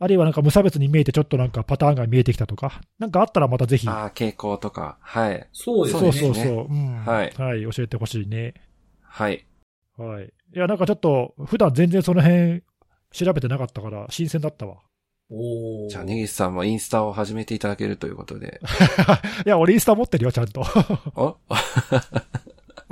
[0.00, 3.88] あるいはなんか無差別に見えてちょっとなんかパターンが見えてきたとか、なんかあったらまたぜひ。
[3.88, 4.98] ああ、傾向とか。
[5.00, 5.48] はい。
[5.52, 6.00] そうですね。
[6.00, 6.66] そうそうそう。
[6.68, 7.04] うん。
[7.04, 8.54] はいはい、教えてほしいね。
[9.12, 9.44] はい。
[9.98, 10.32] はい。
[10.54, 12.62] いや、なんかちょっと、普段全然その辺
[13.12, 14.78] 調べてなかったから、新鮮だったわ。
[15.30, 18.58] おーじゃあ、根岸さんもインスタを始めていただけるということで。
[19.44, 20.64] いや、俺インスタ持ってるよ、ちゃんと。
[21.14, 21.36] お？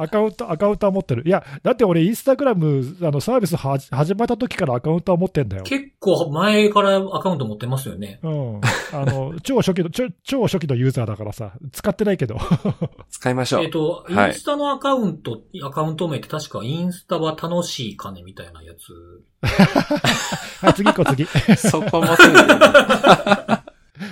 [0.01, 1.23] アカウント、アカウントは持ってる。
[1.27, 5.63] いや、だって俺インスタグラム、あの、サービスはじ始まった時からアカウントは持ってんだよ。
[5.65, 8.19] 結構前からアカウント持ってますよね。
[8.23, 8.61] うん。
[8.93, 12.39] あの、 超初期の、超超初期のユーザーだからさ、使ってないけど。
[13.11, 13.65] 使いましょう。
[13.65, 19.23] えっ、と、イはいンスタのアカウント、アカウント名って確かインスタは楽しい金みたいなやつ。
[20.65, 21.27] はい、次行こう、次。
[21.57, 22.45] そこもすぐに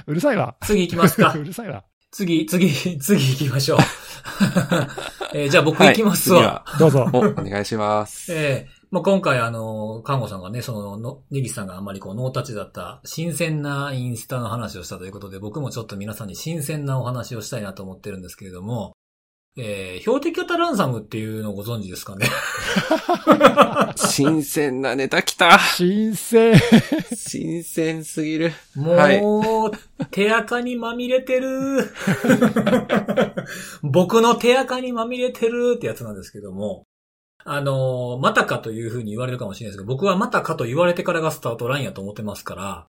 [0.06, 0.56] うるさいわ。
[0.62, 1.44] 次行きますかう。
[1.44, 1.84] るさいわ。
[2.10, 2.68] 次、次、
[2.98, 3.78] 次行きましょう。
[5.34, 6.62] えーじゃあ僕行きますわ。
[6.64, 7.08] はいどうぞ。
[7.12, 8.32] お、お願いします。
[8.34, 18.96] ええまあ、今回あの、看護さんがね、その、の、ネギさんがあんまりこう、ノータッチだった、新鮮なインスタの話をしたということで、僕もちょっと皆さんに新鮮なお話をしたいなと思ってるんですけれども、
[19.56, 22.26] えー、標的型ランサムっていうのをご存知ですかね？
[23.96, 26.54] 新鮮なネタ来た新鮮。
[27.14, 28.52] 新鮮すぎる。
[28.76, 29.20] もう、はい
[30.10, 31.90] 手垢にまみれてる。
[33.82, 36.84] 僕の手垢にまみれてるってやつなんですけども、
[37.44, 42.86] あの、またかというふうに言われるかもしれないですけど、僕はまたかと言われてからがスタートラインやと思ってますから、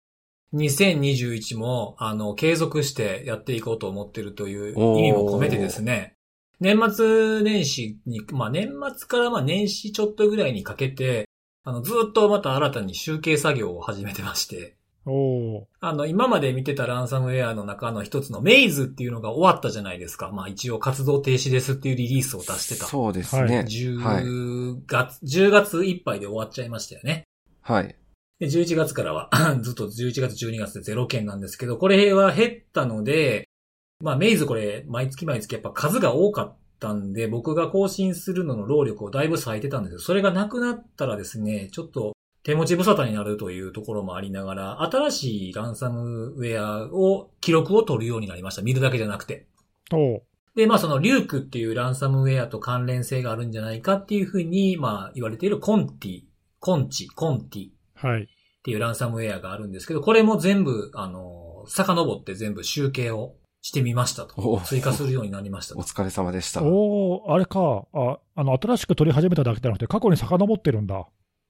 [0.54, 6.14] 2021も、あの、継続してやっていこうと思ってるという意味も込めてですね、
[6.60, 11.28] 年末年始に、まあ年末からまあ年始ちょっとぐらいにかけて、
[11.63, 14.76] あの、ずっとまた新たに集計作業を始めてまして、
[15.08, 20.32] おーあの、今まで見てたランサムウェアの中の一つのメイズっていうのが終わったじゃないですか。
[20.32, 22.88] まあ一応活動停止ですっていうリリースを出してた。
[22.88, 23.58] そうですね。
[23.58, 23.65] はい。
[23.65, 27.24] 10月、10月いっぱいで終わっちゃいましたよね。
[27.62, 27.96] はい。
[28.39, 29.30] で、11月からは
[29.62, 33.48] ずっと11月、12月でゼロ件なんですけど、これは減ったので、
[34.06, 48.62] まあメイズこれ、毎月毎月やっぱ数が多かったんで、僕が更新するのの労力をだいぶ割いてたんですけど、それがなくなったらですね、ちょっと手持ち無沙汰になるというところもありながら、新しいランサムウェアを、記録を取るようになりました。
[48.62, 49.48] 見るだけじゃなくて。
[50.56, 56.22] で、まあそのリュークっていうランサムウェアと関連性があるんじゃないかっていうふうに、まあ言われているコンティ、
[56.60, 58.22] コンチ、コンティはい。
[58.26, 58.28] っ
[58.63, 63.34] ていうランサムウェアがあるんですけど、これも全部、あの、遡って全部集計を
[63.65, 64.36] してみましたと。
[64.38, 65.80] お追加するようになりましたと。
[65.80, 66.62] お疲れ様でした。
[66.63, 67.88] おーあれか。
[67.93, 71.08] あ、あの、新しく取り始めただけじゃなくて、過去に遡ってるんだ。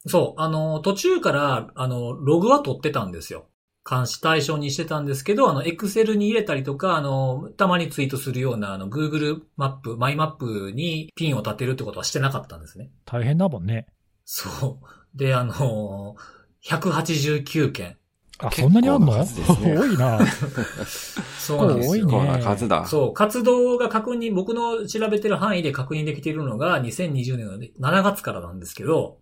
[0.08, 3.50] そう、あの、途中から、あの、ログは取ってたんですよ。
[3.88, 12.92] 監視対象にしてたんですけど、あの、エクセルに入れたりとか、あの、たまにツイートするような、あの、Google マップ、マイマップにピンを立てるってことはしてなかったんですね。
[13.04, 13.88] 大変だもんね。
[14.24, 15.18] そう。
[15.18, 16.16] で、あの、
[16.64, 17.98] 189件。
[18.40, 19.08] あ、結そんなにあんの？
[19.08, 20.20] 構な数ですね多いな。
[21.40, 21.92] そうなんですよ。
[21.92, 22.86] 多いね結構な数だ。
[22.86, 29.20] そう、活動が確認、僕の調べてる範囲で確認できているのが2020年の7月からなんですけど、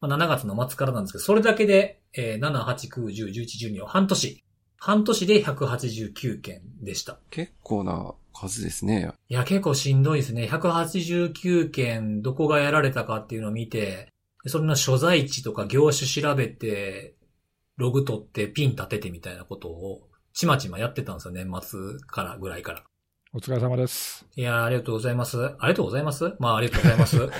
[0.00, 4.44] まあ、7月の末からなんですけど、それだけで、えー7、8、9、10、11、12を半年、
[4.76, 7.18] 半年で189件でした。
[7.30, 9.10] 結構な数ですね。
[9.28, 10.46] いや、結構しんどいですね。
[10.50, 14.08] 189件、どこがやられたかっていうのを見て、
[14.46, 17.14] それの所在地とか業種調べて、
[17.76, 22.84] ログ取ってピン立ててみたいなことを、ちまちまやってたんですよ、年末からぐらいから。
[23.32, 24.24] お疲れ様です。
[24.36, 25.44] いやーありがとうございます。
[25.44, 26.34] ありがとうございます？
[26.38, 27.18] まあ、ありがとうございます。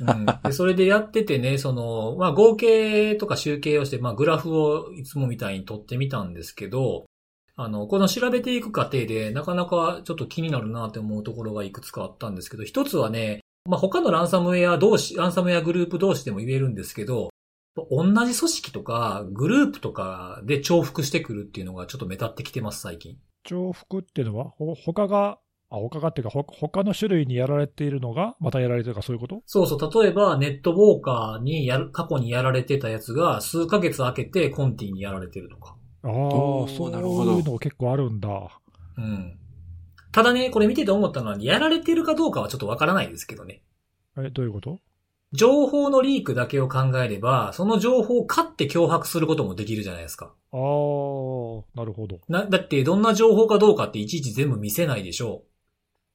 [0.00, 7.06] うん、でそれでやっててね、その、まあ、合計とか集計をして、まあ、グラフをいつもみたいに取ってみたんですけど、
[7.56, 17.30] あの、この調べていく過程で、なかなかちょっと気になるなって思うところがいくつかあったんですけど、一つはね、まあ、他のランサムウェア同士、ランサムウェアグループ同士でも言えるんですけど、
[17.76, 23.18] 同じ組織とか、グループとかで重複してくるっていうのがちょっと目立ってきてます、最近。
[23.44, 25.38] 重複っていうのは、ほ他が、
[25.70, 29.42] あ、他がっていうか、ほ他の種類にやられているのが、またやられてるとか、そういうこと？
[29.46, 30.02] そうそう。
[30.04, 35.76] 例えば、ネットウォーカーにやる、過去にやられてたやつが、数ヶ月空けてコンティにやられてるとか。
[36.04, 36.10] ああ
[36.68, 38.28] そうなるほどいうの結構あるんだ。
[38.98, 39.38] うん。
[40.12, 43.62] ただね、これ見てて思ったのは、やられてるかどうかはちょっとわからないですけどね。
[44.16, 44.78] え、どういうこと？
[45.34, 50.26] 情報のリークだけを考えれば、その情報を買って脅迫することもできるじゃないですか。
[50.52, 50.60] ああ、
[51.74, 52.20] なるほど。
[52.28, 55.54] な、だってどんな情報かどうかっていちいち全部見せないでしょう。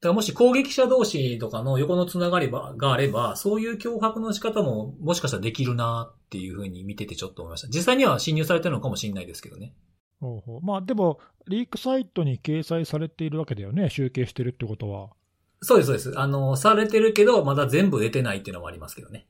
[0.00, 7.68] だからもし攻撃者同士とかの横のつながりばがあれば、そういう脅迫の仕方ももしかしたらできるなっていうふうに見ててちょっと思いました。
[7.68, 9.74] 実際には侵入されてるのかもしれないですけどね。
[10.18, 15.10] ほうほうまあでも、リークサイトに掲載されているわけだよね、集計してるってことは。
[15.62, 16.18] そうです、そうです。
[16.18, 19.26] あの、されてるけど、まだ全部出てないっていうのもありますけどね。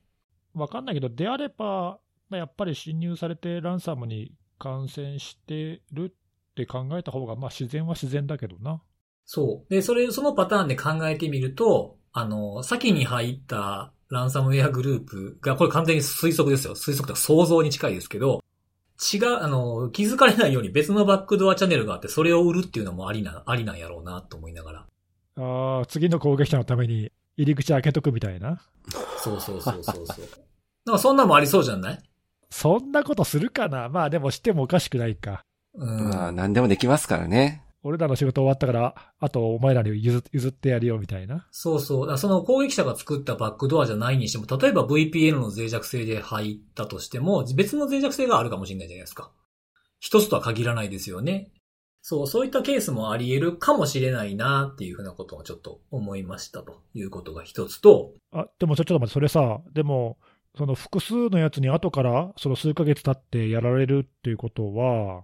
[0.53, 8.81] わかんないけど、であれば、まあやっぱり侵入されてランサムに感染してるって考えた方が、まあ自然は自然だけどな。
[9.25, 9.73] そう。
[9.73, 16.75] で、それ、そのパターンで考えてみると、あの、先に入ったランサムウェアグループが、これ完全に推測ですよ。
[16.75, 18.41] 推測とか想像に近いですけど、
[19.13, 24.90] 違う、あの、気づかれないように別のバックドアチャンネルがあって、それを売るっていうのもありな、ありなんやろうなと思いながら。
[25.37, 28.61] ああ、次の攻撃者のために入り口開けとくみたいな。
[29.17, 30.05] そうそうそうそうそう。
[30.85, 31.99] なんかそんなのもありそうじゃない？
[32.49, 33.87] そんなことするかな？
[33.89, 35.43] まあでもしてもおかしくないか。
[35.73, 36.09] うん。
[36.09, 37.63] まあ、何でもできますからね。
[37.83, 41.47] 俺らの仕事終わったから、あとお前らに譲譲ってやるよみたいな。
[41.51, 42.17] そうそう。
[42.17, 49.31] その攻撃者が作ったバックドアじゃないにしても、例えば VPN の脆弱性で入ったとしても、別の脆弱性があるかもしれないじゃないですか。
[49.99, 51.51] 一つとは限らないですよね。
[52.01, 60.17] そう、そういったケースもあり得るかもしれないなっていうふうなことをちょっと思いましたということが一つと、あ、でもちょっと待って、それさ、でも、
[60.57, 65.23] その複数のやつに後から、その数ヶ月経ってやられるっていうことは、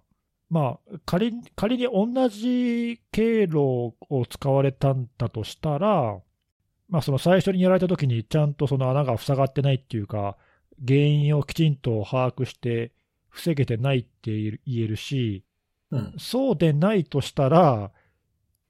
[0.49, 6.19] まあ、仮に、仮に同じ経路を使われたんだとしたら、
[6.89, 10.37] まあ、その最初にやられた時にちゃんとその穴が塞がってないっていうか、
[10.87, 12.93] 原因をきちんと把握して
[13.29, 15.43] 防げてないって言えるし、
[15.91, 16.13] うん。
[16.17, 17.91] そうでないとしたら、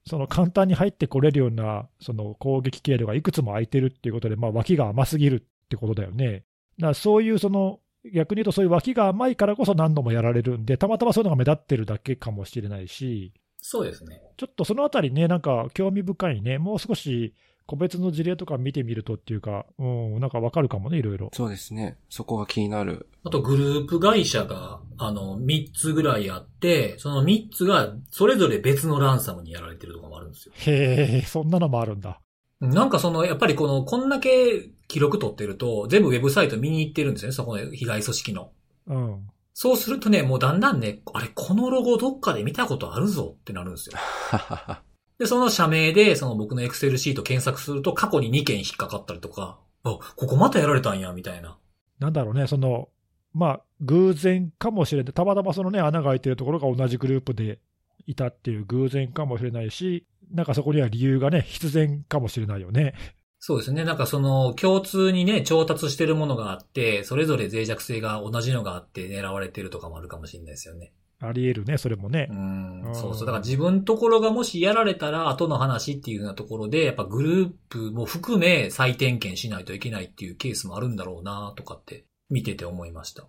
[0.06, 6.44] その簡単に入ってこれるようなその攻撃経路がいくつも空いてるっていうことで、まあ、脇が甘すぎるってことだよね。
[6.78, 7.80] だからそういうその、
[8.14, 14.20] 逆に言うとそういう脇が甘いからこそ何度もやられるんで、たまたまそういうのが目立ってるだけかもしれないし、そうですね。
[14.36, 17.34] ちょっとそのあたりね、なんか興味深いね、もう少し
[17.68, 21.28] 個別の事例とか見てみるとっていうか、うん、なんかわかるかもね、いろいろ。
[21.34, 21.98] そうですね。
[22.08, 23.06] そこが気になる。
[23.24, 30.54] あとグループ会社が、あの、3つぐらいあって、その3つがそれぞれ別のランサムにやられてるとかもあるんですよ。
[30.56, 32.22] へえ、そんなのもあるんだ。
[32.62, 38.50] なんかその、やっぱりこの、こんだけ記録取ってると、全部ウェブサイト見に行ってるんですよね、そこの被害組織の。
[38.86, 39.28] うん。
[39.52, 43.98] そうするとね、もうだんだんね、あれ、このロゴどっかで見たことあるぞってなるんですよ。
[45.18, 51.58] で、その社名で、その僕のエクセルシート検索すると、過去に2件引っかかったりとか、あ、ここまたやられたんや、みたいな。
[51.98, 52.88] なんだろうね、その、
[53.34, 55.12] まあ、偶然かもしれない。
[55.12, 57.58] たまたまそのね、穴が開いてるところが同じグループで
[58.06, 62.94] いたっていう偶然かもしれないし、なんかそこには理由がね、必然かもしれないよね。
[63.40, 63.84] そうですね。
[63.84, 70.92] なんかその、共通にね、調達してるものがあって、それぞれ脆弱性が同じのがあって狙われてるとかもあるかもしれないですよね。
[71.20, 72.34] あり得るね、それもねう。
[72.34, 72.90] んう。
[72.90, 73.26] んそうそう。
[73.26, 83.22] だから自分ところがもしやられたら後の話っていうようなところで、やっぱグループも含め再点検しないといけないっていうケースもあるんだろうなとかって見てて思いました。
[83.22, 83.26] あ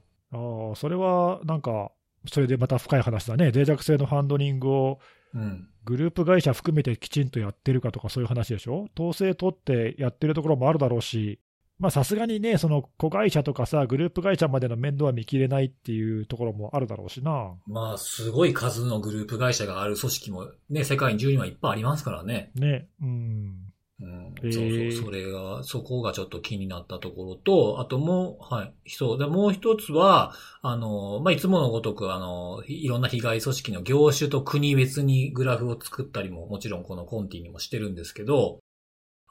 [0.73, 1.91] あ、それはなんか、
[2.27, 3.51] それでまた深い話だね。
[3.51, 4.99] 脆弱性のハンドリングを
[5.33, 5.67] うん。
[5.85, 8.87] グループ会社含めてきちんとやってるかとかそういう話でしょ？
[8.95, 11.39] 統制取ってやってるところもあるだろうし、
[11.79, 17.53] まあさすがにね、その子会社とかさ、グループ会社までの面倒は見切れないっていうところもあるだろうしな。
[17.67, 22.51] まあ、すごい数のグループ会社がある組織もね、世界中にはいっぱいありますからね。
[22.55, 23.69] ね、うん。
[24.01, 38.59] うんへーそうそう、それが、そこがちょっと気になったところと、あともう、はい、そう、でもう一つは、あの、まあ、いつものごとく、あの、いいろんな被害組織の業種と国別にグラフを作ったりも、もちろんこのコンティにもしてるんですけど、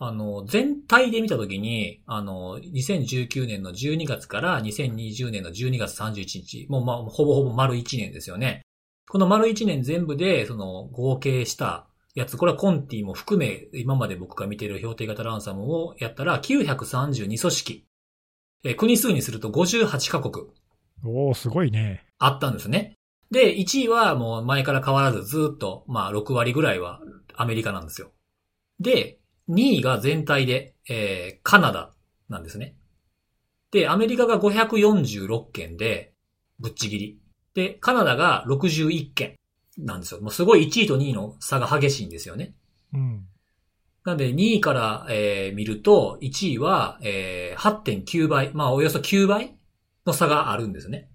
[0.01, 8.63] あの、全体で見たときに、あの、2019年の12月から2020年の12月31日、もうまあ、ほぼほぼ丸1年ですよね。
[9.11, 17.85] この丸1年全部で、その、合計したやつ、これはコンティも含め、今まで僕が見ている標定型ランサムをやったら、932組織。
[18.65, 20.47] えー国数にすると58カ国
[21.05, 22.05] おおすごいね。
[22.19, 22.95] あったんですね。
[23.31, 27.01] で、1位はもう前から変わらずずっと、まあ6割ぐらいは
[27.35, 28.11] アメリカなんですよ。
[28.81, 29.18] で、
[29.49, 31.93] 2位が全体で、えーカナダ
[32.29, 32.75] なんですね。
[33.71, 36.13] で、アメリカが546件で、
[36.59, 37.19] ぶっちぎり。
[37.55, 39.37] で、カナダが61件
[39.77, 40.21] なんですよ。
[40.21, 42.55] もうすごい1位と2位の差が激しいんですよね。
[42.93, 43.27] うん。
[44.05, 49.57] なんで2位から、えー見ると、1位は、えー8.9倍、まあおよそ9倍
[50.07, 51.11] の差があるんですね。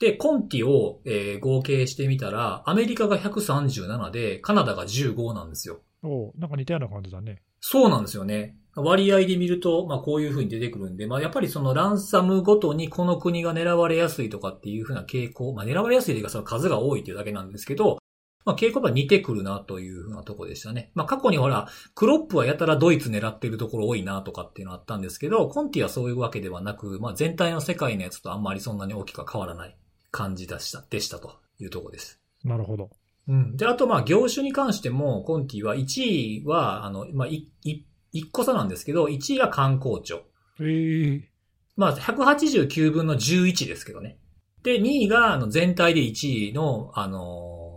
[0.00, 5.82] で、コンティを、えー合計してみたら、アメリカが137で、カナダが15なんですよ。
[6.04, 7.42] おなんか似たような感じだね。
[7.60, 8.56] そうなんですよね。
[8.76, 17.98] 割合で見ると、まあこういう風に出てくるんで、まあやっぱりそのランサムごとにこの国が狙われやすいとかっていう風な傾向、まあ狙われやすいというかその数が多いっていうだけなんですけど、
[18.44, 20.90] まあ傾向が似てくるなという風なとこでしたね。
[20.94, 29.76] まあ過去にほら、クロップはやたらドイツ狙ってるところ多いなとかっていうのあったんですけど、コンティはそういうわけではなく、まあ全体の世界のやつとあんまりそんなに大きくは変わらない
[30.10, 32.20] 感じでした、でしたというところです。
[32.44, 32.90] なるほど。
[33.28, 33.56] うん。
[33.56, 40.22] で、あと、まあ、業種に関しても、コンティは1位は、あの、まあ、い、い、1個差なんですけど、1位が観光庁。
[40.60, 41.30] ええ
[41.76, 44.18] まあ、189分の11ですけどね。
[44.62, 47.74] で、2位が、あの、全体で1位の、あのー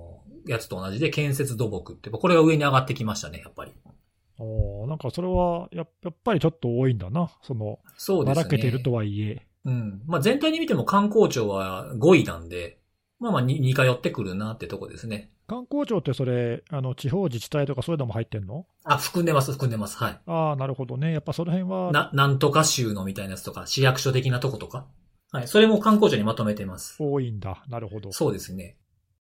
[0.48, 3.74] やつと同じで、建設土木って、これが上に上がってきましたね、やっぱり。
[4.40, 7.32] おなんかそれはやっやっぱりちょっと多いんだな。
[7.42, 8.44] その、ばそうですね。
[8.44, 9.48] らけてるとはいえ。
[9.66, 10.02] うん。
[10.06, 12.80] まあ、全体に見ても観光庁は5位なんで、
[13.20, 15.32] まあまあ、に似通ってくるなってとこですね。
[15.48, 18.66] 観光庁ってそれ、あの、地方自治体とかそういうのも入ってんの？
[18.84, 19.98] あ、含んでます、含んでます。
[19.98, 20.20] はい。
[20.26, 21.14] ああ、なるほどね。
[21.14, 24.86] やっぱその辺は、な、なんとか州のみたいなやつとか、市役所的なとことか。
[25.32, 25.48] はい。
[25.48, 26.98] それも観光庁にまとめてます。
[27.00, 27.64] 多いんだ。
[27.70, 28.12] なるほど。
[28.12, 28.78] そうですね。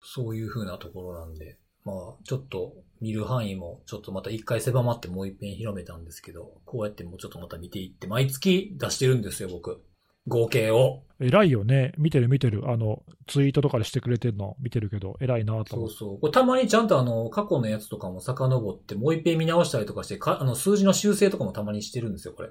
[0.01, 1.57] そういう風なところなんで。
[1.83, 9.83] まあ、ちょっと見る範囲も、ちょっとまた一回狭まってもう一遍広めたんですけど、こうやってもうちょっとまた見ていって、毎月出してるんですよ、僕。
[10.27, 11.03] 合計を。
[11.19, 11.93] 偉いよね。
[11.97, 12.63] 見てる見てる。
[12.69, 15.75] あの、ツイートとかでしてくれてるの見てるけど、偉いなと。
[15.75, 16.19] そうそう。
[16.19, 22.49] これたまにちゃんとあの、過去のやつとかも遡って、もう一遍見直したりとかして、かあの、数字の修正とかもたまにしてるんですよ、これ。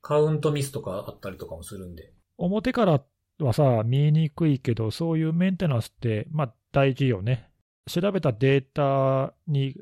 [0.00, 2.12] カウントミスとかあったりとかもするんで。
[2.36, 3.02] 表から
[3.40, 7.50] はさ、見えにくいけど、そういうメンテナンスって、まあ大事よね。
[7.88, 9.74] 調べたデータに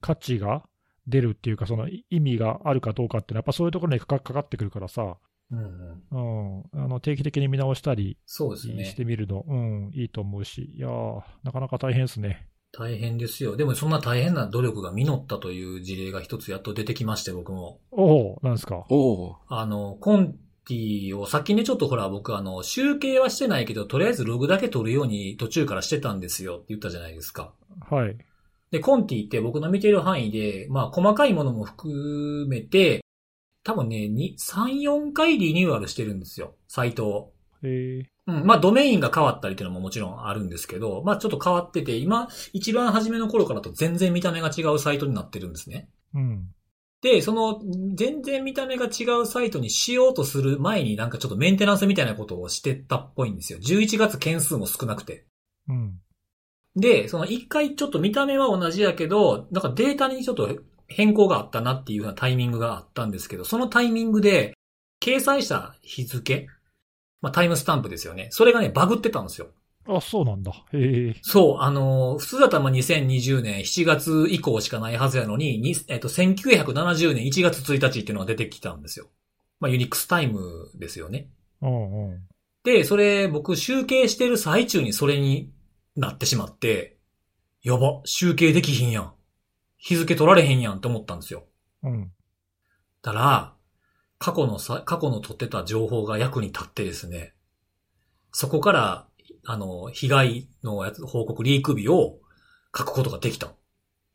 [0.00, 0.64] 価値が
[1.06, 5.16] 出るっていうか、その意味があるかどうかっていうのは、やっぱそういうところにかかってくるからさ、
[5.50, 6.60] うんうん。
[6.60, 8.84] うん、あの定期的に見直したりそうですね。
[8.84, 12.48] してみるの、うん、いいと思うし、いやー、なかなか大変ですね。
[12.72, 13.56] 大変ですよ。
[13.56, 17.80] でもそんな大変な努力が実ったという事例が一つやっと出てきまして、僕も。
[17.90, 18.84] おお、なんですか？
[18.90, 20.34] おおあの、コン
[20.66, 27.54] ティを、さっきね、ちょっとほら、僕あの、集計はしてないけど、とりあえずログだけ取るように途中からしてたんですよって言ったじゃないですか。
[27.88, 28.18] はい。
[28.70, 33.02] で、コンティって僕の見てる範囲で、まあ細かいものも含めて、
[33.68, 37.34] 多分ね、2、3、4回リニューアルしてるんですよ、サイトを。
[37.62, 38.46] えうん。
[38.46, 45.90] まあ、ドメインが変わったりっていうのももちろんあるんですけど、まあ、ちょっと変わってて、今、一番初めの頃からと全然見た目が違うサイトになってるんですね。
[46.14, 46.48] ーうん。
[47.02, 47.60] で、その、
[47.94, 53.58] 全然見た目が違うサイトにしようとする前になんかちょっとメンテナンスみたいなことをしてたっぽいんですよ。
[53.58, 55.26] 11月件数も少なくて。
[55.68, 55.98] うん。
[56.74, 60.58] で、その一回ちょっと見た目は同じやけど、なんかデータにちょっと
[60.88, 64.54] 変更があったなっていうようなタイミングがあったんですけど、そのタイミングで、
[65.00, 66.48] 掲載した日付、
[67.20, 68.28] まあタイムスタンプですよね。
[68.30, 69.48] それがね、バグってたんですよ。
[69.86, 70.52] あ、そうなんだ。
[70.72, 71.14] へえ。
[71.22, 79.06] そう、あのー普通だったらまあ2020年7月以降しかないはずやのに、にえっと、1970年1月1日っていうのが出てきたんですよ。
[79.60, 81.28] まあ UNIX time ですよね。
[81.62, 82.20] うんうん。
[82.64, 85.50] で、それ僕集計してる最中にそれに
[85.96, 86.98] なってしまって、
[87.62, 89.12] やば、集計できひんやん。
[89.78, 91.44] 日付取られへんやんって思ったんですよ。
[91.82, 92.12] うん。
[93.02, 93.54] だから、
[94.18, 97.34] 過去のさ、過去の取ってた情報が役に立ってですね、
[98.32, 99.06] そこから、
[99.46, 102.18] あの、被害のやつ、報告リーク日を
[102.76, 103.52] 書くことができた。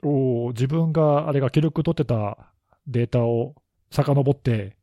[0.03, 2.51] おー自分が、あれが記録取ってた
[2.85, 3.55] データを
[3.91, 4.75] 遡って、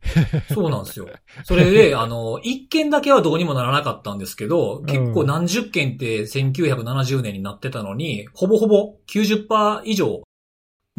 [0.52, 1.08] そうなんですよ。
[1.44, 10.22] それで、 あの、一件だけはどうにもならなかったんですけど、結構何十件って1970年になってたのに、ほぼほぼ90%以上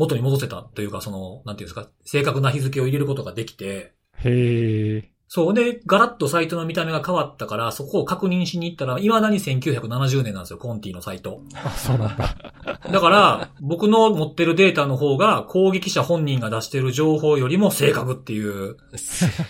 [0.02, 3.94] 元に戻せたというか、その、なんていうんですか、正確な日付を入れることができて、
[4.24, 5.12] へえ。
[5.34, 5.54] そう。
[5.54, 11.42] で、ガラッとサイトの見た目が変わったから、そこを確認しに行ったら、未だに1970年なんですよ、コンティのサイト。
[11.54, 12.36] あ、そうなんだ。
[12.92, 18.76] だから、僕の持ってるデータの方が、攻撃者本人が出してる情報よりも正確っていう、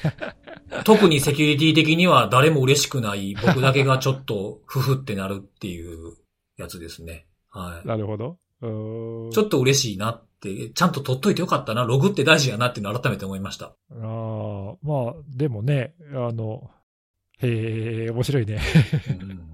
[0.86, 6.16] 特にセキュリティ的には誰も嬉しくない、僕だけがちょっと、ふふってなるっていう
[6.58, 7.26] やつですね。
[7.50, 7.88] はい。
[7.88, 8.38] なるほど。
[8.62, 10.22] ちょっと嬉しいな
[10.74, 13.66] ちゃんと取っといてよかったな、ログって大事やなっていうのを改めて思いました。
[13.66, 16.70] ああ、まあ、でもね、あの、
[17.40, 18.60] へえ、面白いね。
[19.20, 19.52] うん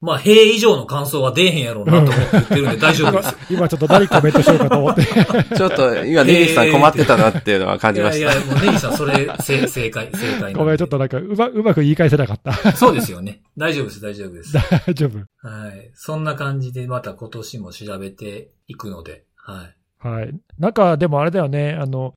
[0.00, 3.36] まあ、塀以上の感想は出えへんやろうなと思って言ってるんで 大丈夫今です。
[3.50, 5.02] 今ちょっと何コメントしようかと思って。
[5.02, 8.18] ちょっと、今、ネギさん困ってたなっていうのは感じました。
[8.18, 12.52] いやいや、もうネギさん、それ、正正解、正解ごめん、ちょっとなんかうま、うまく言い返せなかった。
[12.76, 13.42] そうですよね。
[13.56, 14.52] 大丈夫です、大丈夫です。
[14.52, 15.18] 大丈夫。
[15.48, 15.90] はい。
[15.94, 19.77] そんな感じでまた今年も調べていくので、はい。
[19.98, 20.40] はい。
[20.58, 22.14] なんか、でもあれだよね、あの、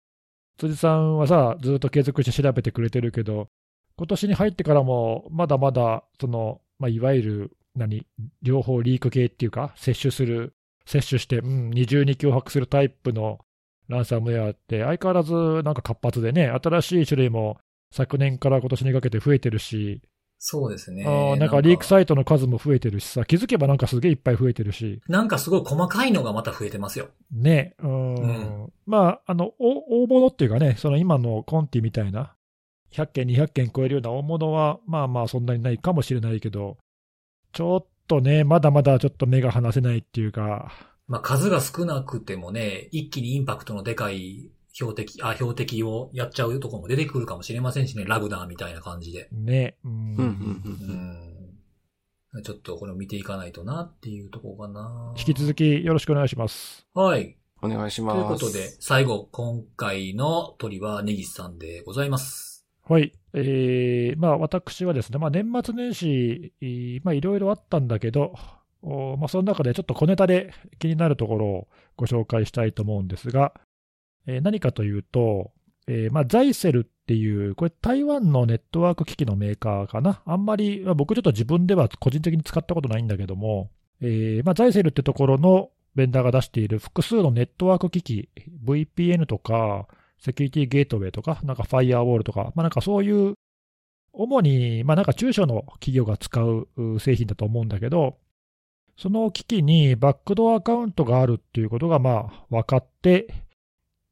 [0.58, 3.48] 辻さんはさ、ずっと継続して調べてくれてるけど、
[3.98, 8.06] 今年に入ってからも、まだまだ、その、まあ、いわゆる、何、
[8.42, 10.54] 両方リーク系っていうか、摂取する、
[10.86, 13.40] 摂取して、うん、二重に脅迫するタイプの
[13.88, 17.58] ランサムウェアって、相変わらずなんか活発でね、新しい種類も
[17.92, 20.02] 昨年から今年にかけて増えてるし、
[20.44, 21.04] そうですね。
[21.06, 27.10] あーなんかリークサイトの数も増えてるしさ、気づけばなんかすげえいっぱい増えてるし、なんかすごい細かいのがまた増えてますよ。
[27.32, 28.26] ね、うーん、う
[28.66, 28.74] ん。
[28.88, 32.34] まあ、あの、お大物っていうかね、その今のコンティみたいな、
[32.92, 36.80] 100件、200件超えるような大物は、まあまあそんなにないかもしれないけど、
[37.54, 40.72] ちょっとね、まだまだちょっと目が離せないっていうか、
[41.08, 49.28] まあ数が少なくてもね、一気にインパクトのでかい標的、あ、標的をやっちゃうところも出てくるかもしれませんしね、ラグナーみたいな感じで。
[49.32, 51.42] ね、うんうんうんうん
[52.36, 52.44] うん。
[52.44, 55.14] ちょっとこれを見ていかないとなっていうところかな。
[55.18, 56.88] 引き続きよろしくお願いします。
[56.94, 57.38] はい。
[57.62, 58.18] お願いしとます。
[58.18, 62.66] いうことで、最後、今回の鳥はネギスさんでございます。
[62.88, 63.14] はい。
[63.34, 68.34] えー、まあ私はですね、まあ年末年始、えーまあいろいろあったんだけど、
[68.82, 73.54] おまあその中でちょっと小ネタで気になるところをご紹介したいと思うんですが、
[74.28, 75.52] えー何かというと、
[75.88, 80.22] えーまあザイセルっていう、これ台湾のネットワーク機器のメーカーかな。
[80.26, 83.70] あんまり、まあ僕ちょっと自分では個人的に使ったことないんだけども、
[84.02, 88.30] えーまあザイセルってところのベンダーが出している複数のネットワーク機器、
[88.66, 89.88] VPN とか、
[90.20, 93.34] セキュリティゲートウェイとか、なんかファイアウォールとか、まあなんかそういう、
[94.14, 96.68] 主に、まあなんか中小の企業が使う
[97.00, 98.18] 製品だと思うんだけど、
[98.98, 103.28] その機器にバックドアアカウントがあるっていうことがまあ分かって、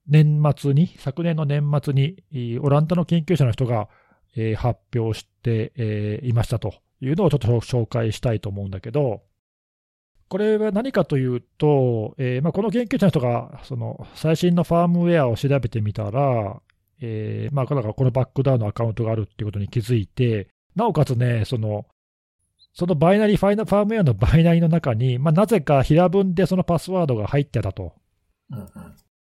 [0.09, 2.23] 年末に、昨年の年末に、
[2.59, 3.87] オランダの研究者の人が、
[4.35, 9.21] えー発表して、えーいましたというのをちょっと紹介したいと思うんだけど、
[10.27, 16.61] これは何かというと、えーまあ、この研究者の人がその最新のファームウェアを調べてみたら、
[17.01, 21.87] えーまあ、だからこのバックダウンのアカウントがあるっていうことに気づいて、なおかつね、その
[22.73, 27.93] そのバイナリーファイナ、ファームウェアのバイナリーの中に、まあ、なぜか平文でそのパスワードが入ってたと。
[28.51, 28.67] うんうん。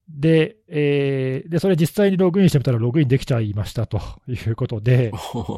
[0.10, 5.12] で、えーで、それ実際にログインしてみたらログインできちゃいましたと いうことで、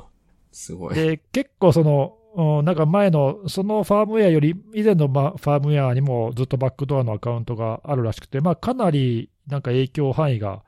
[0.52, 0.95] すごい。
[0.95, 10.64] で、結構その、うんなんか前の、そのファームウェアより以前のまファームウェアにもずっとバックドアのアカウントがあるらしくて、まあ、かなりなんか影響範囲が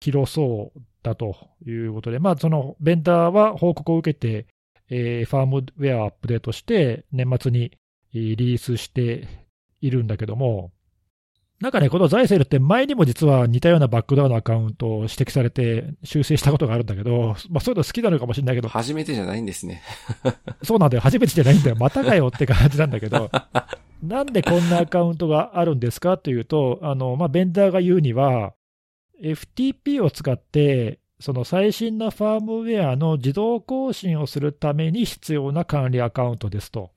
[0.00, 1.34] 広そうだと
[1.66, 4.46] いうことで、まあ、そのベンダーは報告を受けて、
[4.88, 7.72] えーファームウェアアップデートして、年末に
[8.14, 9.26] えーリリースして
[9.80, 10.70] いるんだけども、
[11.60, 19.82] なんかね、このザイセルって前にも実は似たようなバックドアのアカウントを指摘されて修正したことがあるんだけど、まあそういうの好きなのかもしれないけど、初めてじゃないんですね。
[20.64, 23.30] そうなんだよ、初めてじゃないんだよ、またかよって感じなんだけど、
[24.02, 28.54] なんでこんなアカウントがあるんですかというと、あのまあ、ベンダーが言うには、
[29.22, 36.90] FTP を使って、その最新なファームウェアの自動更新をするために必要な管理アカウントですと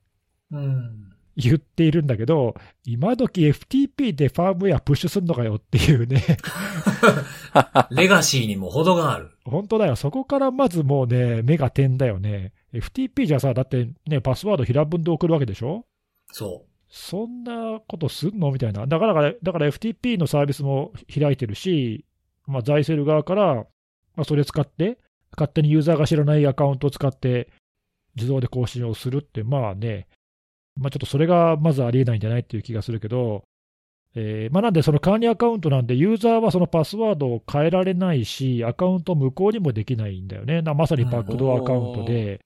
[0.50, 1.13] うん。
[1.36, 2.54] 言っているんだけど、
[2.84, 6.22] 今時 FTP でファームウェアプッシュするのかよっていうね、
[7.90, 9.30] レガシーにも程がある。
[9.44, 12.52] 本当だよ、そこからまずもうね、目が点だよね。
[12.72, 15.84] FTP じゃさ、だってね、パスワード平文で送るわけでしょ？
[16.32, 18.86] そそんなことすんのみたいな。
[18.86, 22.04] だから、だから FTP のサービスも開いてるし、
[22.46, 23.64] まあ、ザイセル側から、ま
[24.18, 24.98] あ、それ使って、
[25.36, 27.48] 勝手にユーザーが知らないアカウントを使って、
[28.14, 30.06] 自動で更新をするって、まあね、
[30.76, 33.44] まあ、ちょっとそれがまずありえないんじゃないっていう気がするけど、
[34.16, 40.62] えーまあ、なんで、その管理アカウントなんで、ユーザーはそのパスワードを変えられないし、アカウント無効にもできないんだよね。
[40.62, 42.40] なまさにバックドアアカウントで。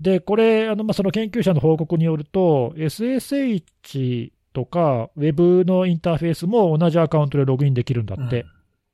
[0.00, 8.26] で、これ、あのまあ、その研究者の報告によると、SSH とか Web のインターフェースも同じアカウントでログインできるんだうん。
[8.26, 8.44] って。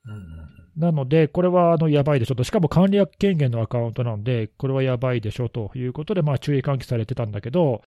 [0.06, 0.48] うんうん
[0.78, 7.82] なので、これはあのやばいでしょと、しかも管理役権限のアカウントなんで、これはやばいでしょということで、まあ、注意喚起されてたんだけど、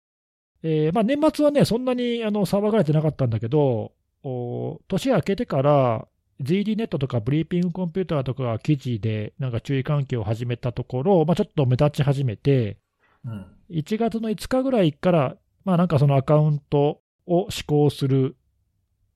[0.63, 3.93] えーまあ、年末はね、そんなにあの騒がれてなかったんだけど、
[4.23, 6.07] お年明けてから、
[6.43, 12.79] ZD ネットとかブリーピングコンピューターとかが記事でなんか注意喚起を始めたところ、まあ、ちょっと目立ち始めて、
[13.25, 13.47] うん。
[13.71, 18.37] 1月の5日ぐらいから、まあなんかそのアカウントを施行する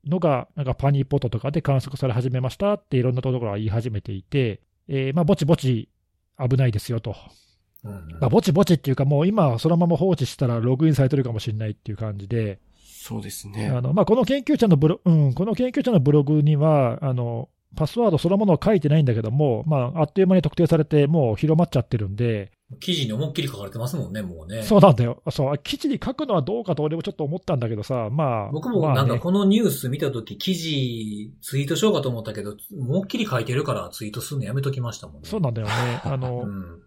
[0.06, 5.88] のが、なんかパニーポットとかで観測され始めましたっていろんなところが言い始めていて、えーまあぼちぼち
[6.38, 7.16] 危ないですよと。
[7.84, 13.68] うんうんまあぼちぼちっていうかもう今そのまま放置したらログインされてるかもしれないっていう感じで、そうですね。
[13.68, 24.62] あのまあこの研究者のブロ、うん、この研究者のブログには、あの、パスワードそのものは書いてないんだけども、まあ、あっという間に特定されて、もう広まっちゃってるんで、記事に思いっきり書かれてますもんね、もうね。
[24.62, 25.22] そうなんだよ。
[25.30, 28.52] そう、記事に書くのはどうかと俺もちょっと思ったんだけどさ、まあ。
[28.52, 35.28] 僕もまあねなんかこのニュース見たとき、記事ツイートしようかと思ったけど、思いっきり書いてるからツイートするのやめときましたもんね。
[35.28, 35.72] そうなんだよね。
[36.04, 36.80] あの、うん。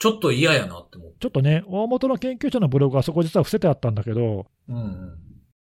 [0.00, 1.16] ちょっと嫌やなって思って。
[1.20, 5.18] ちょっとね、大元の研究者のブログはそこ実は伏せてあったんだけど、うんうん。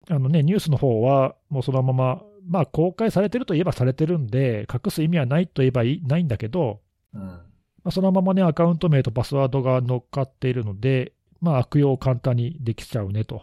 [0.09, 6.81] あのね、ニュースの方はもうそのまま、まあ公開されてるといえばされてるんで、隠す意味はないといえばいないんだけど、
[7.13, 7.21] うん。
[7.21, 7.41] ま
[7.87, 13.43] あ、そのままね、アカウント名とパスワードが乗っかっているので、まあ悪用を簡単にできちゃうねと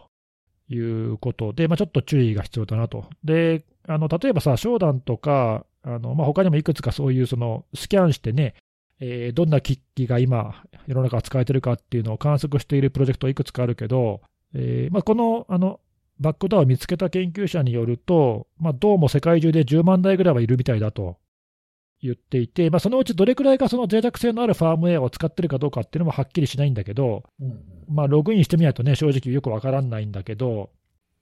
[0.70, 3.04] いうことで、まあちょっと注意が必要だなと。
[3.22, 8.54] で、あの、例えばさ、商談とか、あの、まあ他にもいくつかそういうそのスキャンしてね、
[9.00, 14.20] えーどんな機器が今、世の中使えてるかっていうのを観測しているプロジェクトいくつかあるけど、
[14.54, 15.80] えーまあ、この、あの、
[16.18, 21.16] バックドアを見つけた研究者によると、まあ、どうも世界中で10万台ぐらいはいるみたいだと
[22.02, 27.60] 言っていて、まあ、そのうちどれくらいがその脆弱性のあるファームウェアを使ってるかどうかっていうのもはっきりしないんだけど、うんうん。
[27.88, 30.70] まあ、ログインしてみないとね、正直よくわからないんだけど、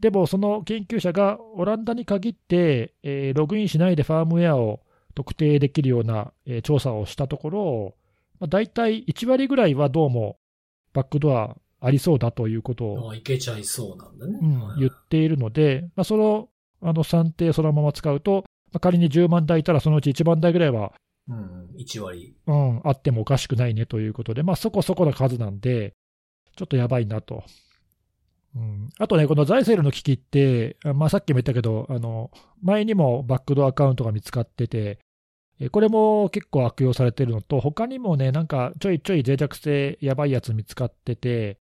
[0.00, 4.80] でもその研究者がオランダに限って、えーログインしないでファームウェアを
[5.18, 7.94] 特定できるような、えー調査をしたところ、
[8.38, 10.38] まあ、大体1割ぐらいはどうも
[10.92, 14.38] バックドアありそうだということを、あいけちゃいそうなんだね。
[14.40, 14.46] う
[14.76, 16.48] ん言っているので、まあ、その
[16.80, 20.92] あの算定そのまま使うと、まあ仮に10万台いたらそのうち1万台ぐらいは
[21.28, 21.76] うんうん。
[21.76, 22.34] 1割。
[22.46, 25.94] うん、あってもおかしくないねということで、まあ、そこそこな数なんで、
[26.56, 27.44] ちょっとやばいなと。
[28.56, 32.30] うん、あとね、このザイセルの機器って、あまあ、さっきも言ったけど、あの
[32.62, 34.98] 前にもバックドアアカウントが見つかってて、え
[35.72, 41.58] これも結構悪用されてるのと、他にもね、なんかちょいちょい脆弱性やばいやつ見つかってて、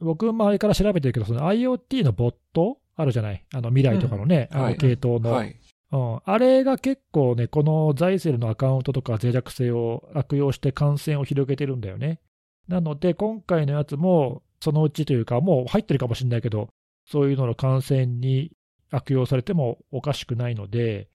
[0.00, 4.68] 僕、前から調べてるけど、その IoT のボットあるじゃない、あの未来とかのね、あのうん。
[4.68, 4.76] はい。
[4.76, 5.56] 系統の、はい。
[5.92, 12.20] うん、あれが結構ね、このザイセルのアカウントとか脆弱性を悪用して感染を広げてるんだよね。
[12.68, 16.68] なので、今回のやつも、そのうちというか、もう入ってるかもしれないけど、
[17.06, 18.50] そういうのの感染に
[18.90, 21.08] 悪用されてもおかしくないので、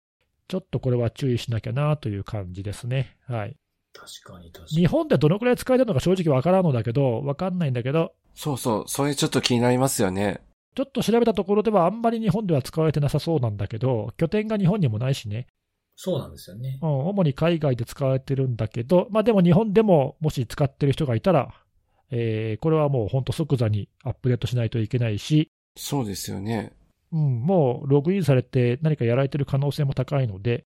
[0.52, 3.16] ちょっとこれは注意しなきゃなという感じですね。
[3.26, 3.56] はい。
[3.94, 4.82] 確かに確かに。
[4.82, 8.84] 日本でどのくらい使えてるのか正直わからんのだけど、わかんないんだけど、そうそう。
[8.86, 10.42] それちょっと気になりますよね。
[10.76, 15.48] ちょっと調べたところではあんまり日本では使われてなさそうなんだけど、拠点が日本にもないしね。
[15.96, 16.86] そうなんですよねう。
[16.86, 21.54] ん、主に海外で使われてるんだけど、まあ、でも日本でももし使ってる人がいたら、
[22.10, 26.74] えーこれはもう本当即座にアップデートしないといけないし、そうですよね。
[27.12, 30.66] うん、もうログインされて何かやられてる可能性も高いので、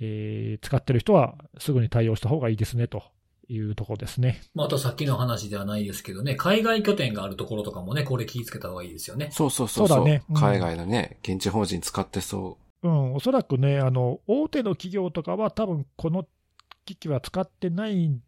[0.00, 3.02] えー使ってる人はすぐに対応した方がいいですねと
[3.48, 4.40] いうところですね。
[4.54, 9.28] まあ、あとさっきの話ではないですけどね、海外拠点があるところとかもね、これ気をつけた方がいいですよね。
[9.30, 9.98] そうそうそうそう。
[9.98, 16.26] そうだねうん海外のね、現地法人使ってそうん、おそらくね、あの大手の企業とかは、多分この
[16.84, 18.20] 機器は使ってない、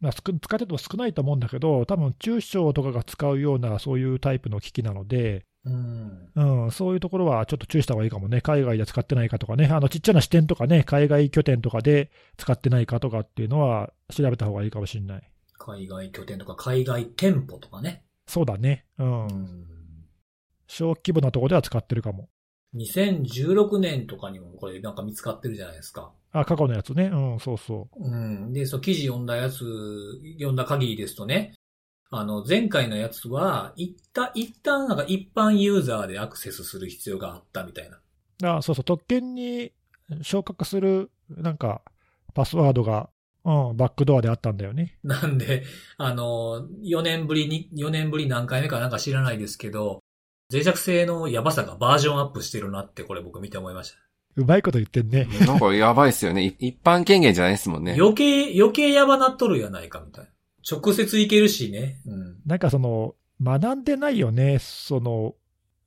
[0.00, 6.30] まあ、少使ってても少ないと思うんだけど、多分中小とかが使うような、そういうタイプの機器なので、うん。
[6.34, 15.30] うん、そういうところはちょっと注意した方がいいかもね、海外で使ってないかとかね、あのちっちゃな支店とかね、海外拠点とかで使ってないかとかっていうのは、調べた方がいいかもしれない。
[15.58, 18.04] 海外拠点とか海外店舗とかね。
[18.26, 19.66] そうだね、うん、うん。
[20.66, 22.28] 小規模なところでは使ってるかも。
[22.74, 26.12] 2016年とかにもこれなんか見つかってるじゃないですか。
[26.32, 28.08] あ、過去のやつね、うん、そうそう。
[28.08, 28.52] うん。
[28.52, 29.64] で、そう、記事読んだやつ、
[30.34, 31.54] 読んだ限りですとね、
[32.10, 37.90] あの、前回のやつは、一旦、一旦なんか一般ユーザーでアクセスする必要があったみたい
[38.42, 38.56] な。
[38.56, 39.72] あそうそう、特権に
[40.22, 41.82] 昇格する、なんか、
[42.34, 43.10] パスワードが、
[43.44, 44.98] うん、バックドアであったんだよね。
[45.04, 45.64] なんで、
[45.98, 50.00] あの、4年ぶりに、4年ぶり何回目かなんか知らないですけど、
[50.52, 53.98] 脆弱性のやばさがバージョンアップしてるなってこれ僕見て思いました。
[54.36, 55.28] うまいこと言ってんね。
[55.42, 55.44] う。
[55.44, 56.44] なんかやばいっすよね。
[56.44, 57.96] い一般権限じゃないですもんね。
[57.98, 60.30] 余計、余計やばなっとるやないかみたいな。
[60.68, 62.00] 直接いけるしね。
[62.06, 62.36] うん。
[62.46, 65.34] なんかその、学んでないよね、その、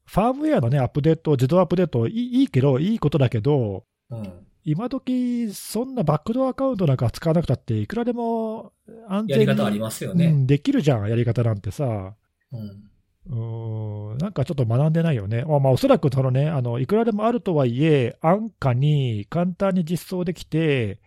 [0.06, 4.34] ファームウェアのね、アップデート、自動アップデート、いいいいけど、いいことだけど、うん。
[4.66, 8.72] 今時そんなバックドアアカウントなんか使わなくたって、いくらでも
[9.08, 10.28] 安全にやり方ありますよね。
[10.28, 12.16] うん、できるじゃん、やり方なんてさ。
[12.54, 12.90] うん。
[13.26, 15.44] うーんなんかちょっと学んでないよね。
[15.44, 21.00] まあ、まあおそらくそのね、あの、いくらでもあるとはいえ、安価に簡単に実装できて、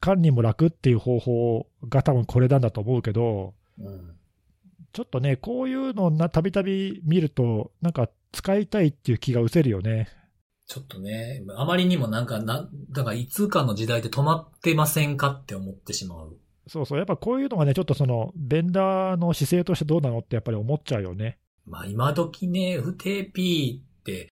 [0.00, 4.14] 管理も楽っていう方法が多分これなんだと思うけど、うん。
[4.92, 10.08] ちょっとね、こういうのな、たびたび見ると、なんか使いたいっていう気が失せるよね。
[10.66, 16.36] ちょっとね、あまりにもなんか、な、だからいつかの時代で止まってませんかって思ってしまう。
[16.66, 21.38] そうそう、やっぱこういうのがね、ちょっとその、ベンダーの姿勢としてどうなのってやっぱり思っちゃうよね。
[21.64, 24.28] まあ今時ね、不定 P って、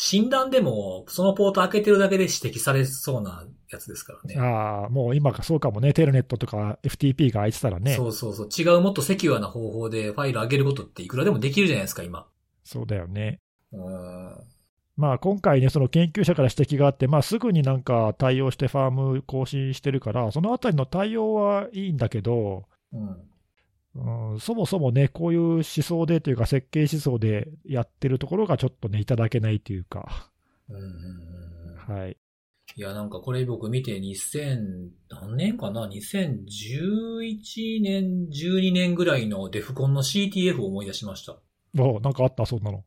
[0.00, 4.40] 診断でもそのポート開けてるだけで指摘されそうなやつですからね。
[4.40, 7.96] ああ、もう今がそうかもね、テレネットとか FTP が開いてたらね。
[7.96, 8.48] そうそうそう。
[8.56, 12.28] 違うもっとセキュアな方法でファイル上げることっていくらでもできるじゃないですか、今。
[12.62, 13.40] そうだよね。
[13.72, 14.36] うん。
[14.96, 23.16] まあ、今回ね、その研究者から指摘があって、まあ、すぐになんか対応してファーム更新してるから、そのあたりの対応はいいんだけど、うん。
[23.98, 30.30] うん、そもそもね、こういう思想でというか、設計思想でやってるところがちょっとね、いただけないというか、
[30.68, 30.90] うんうんうん
[31.90, 32.00] うん。
[32.02, 32.16] はい。
[32.76, 41.38] いや、なんかこれ僕見て2000、何年かな ?2011 年、12年ぐらいのデフコンの CTF を思い出しました。
[41.76, 42.84] おなんかあった、そんなの。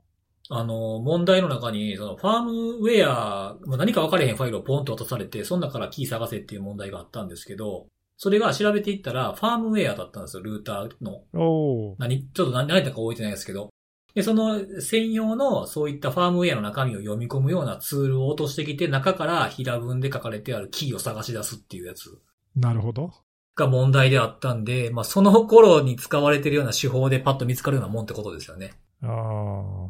[0.50, 7.88] あの、問題の中に、その、ファームウェア、まあ何か分かれへんファイルをポンと渡されて、その中からキー探せっていう問題があったんですけど、
[8.24, 11.24] それが調べていったら、ファームウェアだったんですよ、ルーターの。
[11.34, 12.68] おー何、ちょっと何？
[12.68, 13.72] 何だったか覚えてないですけど。
[14.14, 22.16] で、その専用のそういったファームウェアの中身を読み込むようなツールを落としてきて、中から平文で書かれてあるキーを探し出すっていうやつ
[22.56, 23.12] なるほど。
[23.56, 28.74] が問題であったんで、まあその頃に使われてるような手法でパッと見つかるようなもんってことですよね。
[29.02, 29.90] あー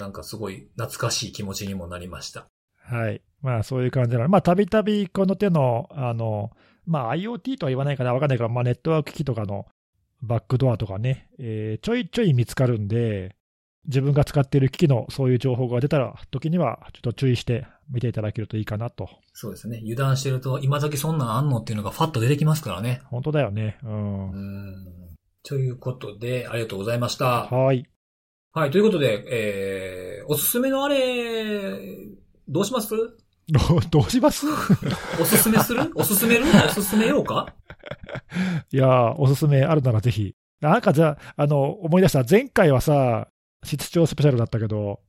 [0.00, 2.46] なんかすごい懐かしい気持ちにもなりました。
[2.84, 3.20] はい。
[3.42, 4.28] まあ、そういう感じなの。
[4.28, 6.50] まあ、たびたびこの手の、あの、
[6.86, 9.66] まあ、IoT とは言わないかな、わかんないから、まあ、ネットワーク機器とかの
[10.22, 13.36] バックドアとかね、えーちょいちょい見つかるんで、
[13.86, 19.08] 自分が使っている機器のそういう情報が出たら、時にはちょっと注意して見ていただけるといいかなと。
[19.32, 19.78] そうですね。
[19.82, 23.00] 油断してると、今時そんなんあんのっていうのがファッと出てきますからね。
[23.06, 23.78] 本当だよね。
[23.82, 23.86] う。
[23.88, 24.30] うん
[24.70, 25.16] ん。
[25.42, 27.44] ということで、ありがとうございました。
[27.46, 27.86] はい。
[28.52, 31.80] はい、ということで、えー、おすすめのあれ、
[32.48, 32.94] どうします？
[33.90, 34.46] どう、します？
[35.20, 35.90] おすすめする？
[35.96, 36.44] おすすめる？
[36.46, 37.54] おすすめようか？
[38.72, 40.34] いやー、おすすめあるならぜひ。
[40.60, 42.24] なんかじゃあ、あの、思い出した。
[42.28, 43.28] 前回はさ、
[43.64, 45.00] 室長スペシャルだったけど、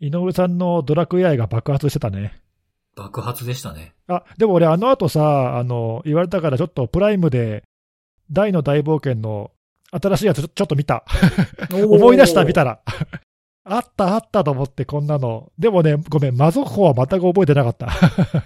[0.00, 2.40] 井上さんのドラクエ愛が爆発してたね。
[2.96, 3.94] 爆発でしたね。
[4.08, 7.62] あ、でも俺あの後さ、あの、言われたからちょっとプライムで、
[8.30, 9.50] 大の大冒険の
[9.92, 11.04] 新しいやつちょちょっと見た。
[11.72, 12.80] 思い出した、見たら。
[13.72, 15.52] あったあったと思ってこんなの。
[15.58, 17.86] でもね、ごめん、マゾッホは全く覚えてなかった。
[17.86, 17.88] い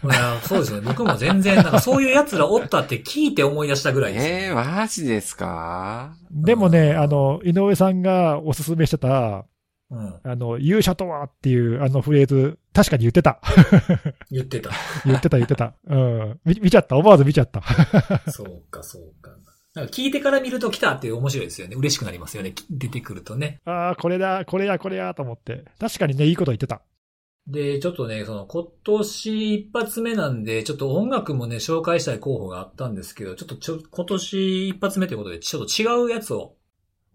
[0.08, 0.80] や、そうですね。
[0.82, 6.14] 僕も全然、なんかそういう奴らおったって聞いて思い出したぐらいです、えー、マジですか？
[6.30, 9.46] でもね、あの、井上さんがおすすめしてた、
[9.90, 10.14] うん。
[10.24, 13.40] あの、勇者とはっていうあのフレーズ、確かに言ってた。
[14.30, 14.70] 言ってた。
[15.06, 15.74] 言ってた言ってた。
[15.86, 16.40] うん。
[16.44, 16.96] 見見ちゃった。
[16.96, 17.62] 思わず見ちゃった。
[18.30, 19.30] そうか、そうか。
[19.74, 21.74] なんか聞いてから見ると来たって面白いですよね。
[21.76, 22.52] 嬉しくなりますよね。
[22.52, 23.60] き出てくるとね。
[23.64, 25.64] ああ、これだ、これや、これや、と思って。
[25.80, 26.82] 確かにね、いいこと言ってた。
[27.48, 36.54] で、ちょっとね、その今年一発目なんで、ちょっと音楽もね、紹介したい候補があったんですけど、ちょっとちょ今年一発目ということで、ちょっと違うやつを、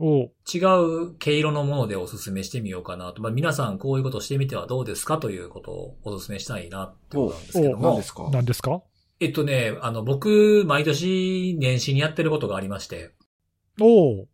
[0.01, 3.22] 違う毛色のものでおすすめしてみようかなと。
[3.22, 8.03] まあ皆さんこういうことしてみてはどうですかということをおすすめしたいなってことなんですけども何で。
[8.03, 8.30] すか？
[8.32, 8.82] 何ですか？
[9.20, 13.11] えっとね、あの、僕、毎年年始にやってることがありまして、
[13.82, 14.28] おう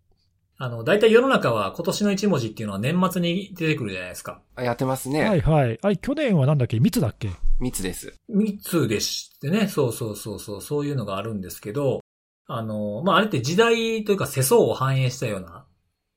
[0.57, 4.41] あの、大体世の中は今年の一文字っていうのは年末に出てくるじゃないですか。
[4.55, 5.37] あやってますはね。
[5.37, 5.77] いはい。
[5.81, 6.79] あれ、去年はなんだっけ？
[6.79, 7.29] 密だっけ？
[7.59, 8.13] 密です。
[8.29, 11.99] 三つでしてね、そうそうそうそう、そういうのがあるんですけど、
[12.47, 15.65] あの、まあ、あれって時代というか世相を反映したような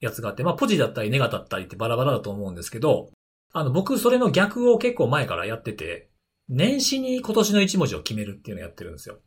[0.00, 3.10] やつがあって、まあ、ポジだったりネガだったりってバラバラだと思うんですけど、
[3.52, 6.07] あの、僕それの逆を結構前からやってて、
[6.48, 9.18] 年始に今年の一文字を決めるっていうのをやってるんですよ。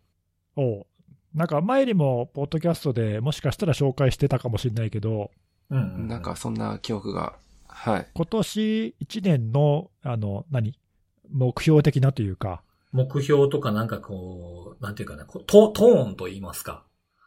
[0.55, 0.85] おう
[1.33, 5.31] なんか前にも、ポッドキャストでもしかしたら紹介してたかもしれないけど、
[5.69, 7.33] うんうんうんなんかそんな記憶が。
[7.67, 8.07] はい。
[8.13, 10.77] 今年1年の、あの、何？
[11.31, 12.61] 目標的なというか、
[12.91, 16.83] 目標とかなんかこう、なんていうかな、トトーンと言いますか、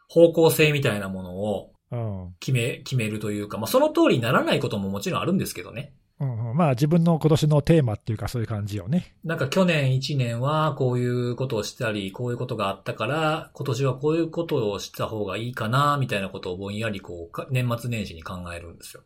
[0.07, 2.35] 方向性みたいなものをうん。
[2.39, 5.93] 決め、決めるというか、まあ、その通りにならないことももちろんあるんですけどね。
[6.19, 9.15] うんうん、まあ自分の今年のテーマっていうかそういう感じよね。
[9.23, 19.03] なんか去年1年はこういうことをしたり、こういうことがあったから、今年はこういうことをした方がいいかな、みたいなことをぼんやりこうか、年末年始に考えるんですよ。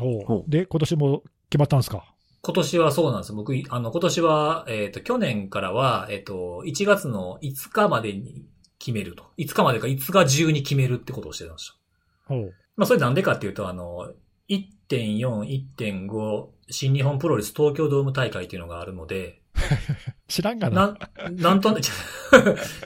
[0.00, 2.04] おで、今年も決まったんですか？
[2.42, 3.32] 今年はそうなんです。
[3.32, 8.44] 僕、あの、今年は、えっ、と、去年からは、えっ、と、1月の5日までに
[8.78, 9.24] 決めると。
[9.36, 11.76] 5日までか5日中に決めるってことをしてたんです
[12.30, 12.36] よ。
[12.36, 14.12] おうまあ、それなんでかっていうと、あの、
[14.88, 19.40] 1.4、1.5、新日本プロレス東京ドーム大会っていうのがあるので、
[20.28, 20.96] 知らんがな。
[21.16, 21.74] なん、なんと、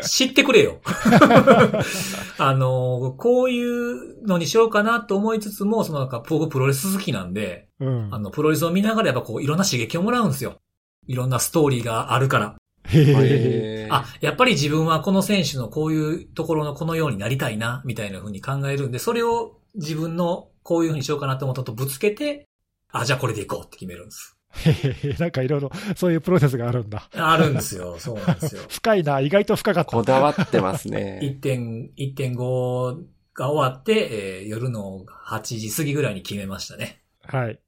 [0.03, 0.81] 知ってくれよ。
[2.39, 8.19] あの、こういうのにしようかなと思いつつも、そのなんか、僕プロレス好きなんで、うんあ。
[8.19, 10.61] の、プロレスを見ながらやっぱこう、いろんな刺激をもらうんですよ。
[11.07, 12.57] いろんなストーリーがあるから。
[12.85, 22.49] へあ、やっぱり自分はこの選手のこういうところのこのようになりたいな、みたいな風に考えるんで、それを自分のこういう風にしようかなと思ったとぶつけて、
[22.91, 24.37] あ、じゃあこれでいこうって決めるんです。
[24.53, 25.13] へへへ。
[25.15, 27.09] なんかいろいろそういうプロセスがあるんだ。
[27.15, 27.99] あるんですよ。
[27.99, 28.63] そうなんですよ。
[28.69, 29.21] 深いな。
[29.21, 29.91] 意外と深かった。
[29.91, 31.21] こだわってますね。
[31.41, 33.05] 1.5 1.5
[33.35, 37.03] が終わって、えー夜の8時過ぎぐらいに決めましたね。
[37.23, 37.61] はい。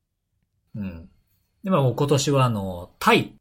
[0.75, 1.09] うん。
[1.63, 3.35] で、まあもう今年はあの、タイ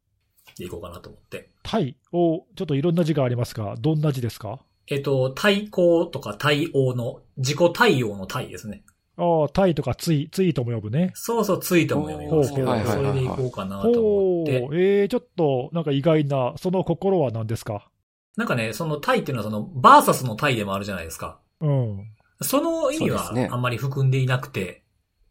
[0.56, 1.50] でいこうかなと思って。
[1.64, 4.60] タイを、ちょっといろんな字がありますが、どんな字ですか？
[4.88, 8.84] えっ、と、対抗とか対応の、自己対応の対ですね。
[9.16, 11.12] ああ、タイとかツイ、ツイートも呼ぶね。
[11.14, 14.68] そうそう、ツイートも読みますけど、それでいこうかなと思って。。
[14.72, 17.88] ええちょっと、なんか意外な、その心は何ですか？
[18.36, 21.38] なんかね、そのタイっていうのはその、バーサスのタイでもあるじゃないですか。
[21.60, 22.06] うん。
[22.40, 24.82] その意味はあんまり含んでいなくて、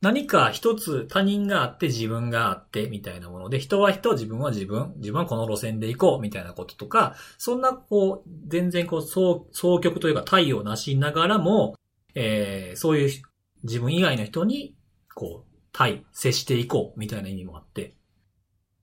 [0.02, 11.76] 何か一つ他人があって自分があってみたいなもので、人は人、自分は自分、自分はこの路線で行こうみたいなこととか、そんなこう、全然こう、総、総局というか対をなしながらも、
[12.16, 13.10] えー、そういう
[13.64, 14.76] 自分以外の人に、
[15.14, 17.96] こう、対、接していこうみたいな意味もあって、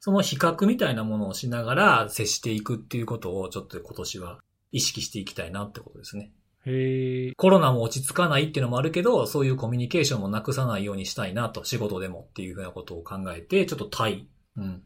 [0.01, 4.39] その比較みたいなものをしながら接していくっていうことをちょっと今年は
[4.71, 6.33] 意識していきたいなってことですね。
[6.65, 7.33] へえ。
[7.37, 14.29] コロナも落ち着かないっていうのもあるけど、そういうコミュニケーションもなくさないようにしたいなと、仕事でもっていうふうなことを考えて、ちょっと対。
[14.57, 14.83] うん。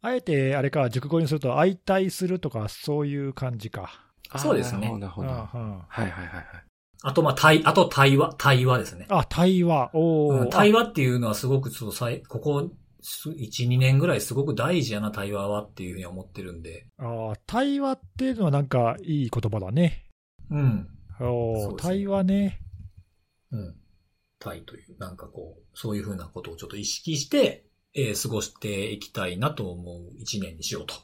[0.00, 3.90] あえて、あれか、熟語にすると、相対するとか、そういう感じか。
[4.36, 6.46] そうですねなるほど、はいはいはい。
[7.02, 9.06] あと、まあ、対、あと対話、対話ですね。
[9.10, 9.90] あ、対話。
[9.92, 12.70] おうんー対話っていうのはすごく、ちょっとさい、ここ、
[13.02, 16.86] す1、2年ぐらいすごく大事やな、対話はっていうふうに思ってるんで。
[16.96, 20.06] ああ対話っていうのはなんかいい言葉だね。
[20.50, 20.88] うん。
[21.20, 22.60] おーそうですね対話ね。
[23.52, 23.76] うん。
[24.38, 30.94] 対という、なんかこう、そういうふうなことをちょっと意識して、えー過ごしていきたいなと思う一年にしようと。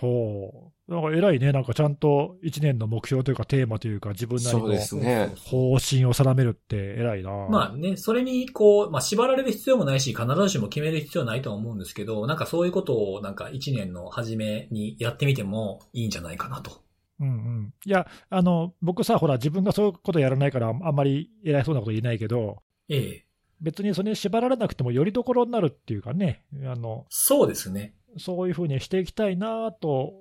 [0.00, 0.73] ほう。
[0.86, 1.52] なんか偉いね。
[1.52, 5.32] なんかちゃんと一年の目標というかテーマというか自分なりのそうですね。
[5.46, 7.30] 方針を定めるって偉いな。
[7.48, 16.82] まあね、それにこう、まあ縛られる必要もないし、必ずしも決める必要はないとは思うんですけど、なんかそういうことをなんか一年の初めにやってみてもいいんじゃないかなと。
[17.20, 17.74] うんうん。
[17.86, 22.58] いや、あの、僕さ、ほら、自分がそういうことやらないから、あんまり偉そうなこと言えないけど、
[22.88, 23.24] ええ。
[23.60, 27.94] 別にそれに縛られなくてもよりどころになるっていうかね、あの、そうですね。
[28.18, 30.12] そういうふうにしていきたいなと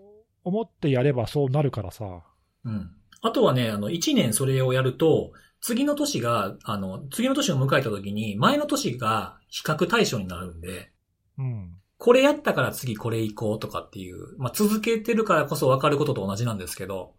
[0.44, 2.06] 思ってやればそうなるからさ。
[2.66, 2.92] うん。
[3.22, 5.32] あとはね、あの、一年それをやると、
[5.62, 10.92] 次の年が、あの、次の年を迎えた時に、前の年が比較対象になるんで、
[11.38, 11.76] うん。
[11.98, 17.14] これやったから次これ行こうとかっていう、まあ、続けてるからこそ分かることと同じなんですけど、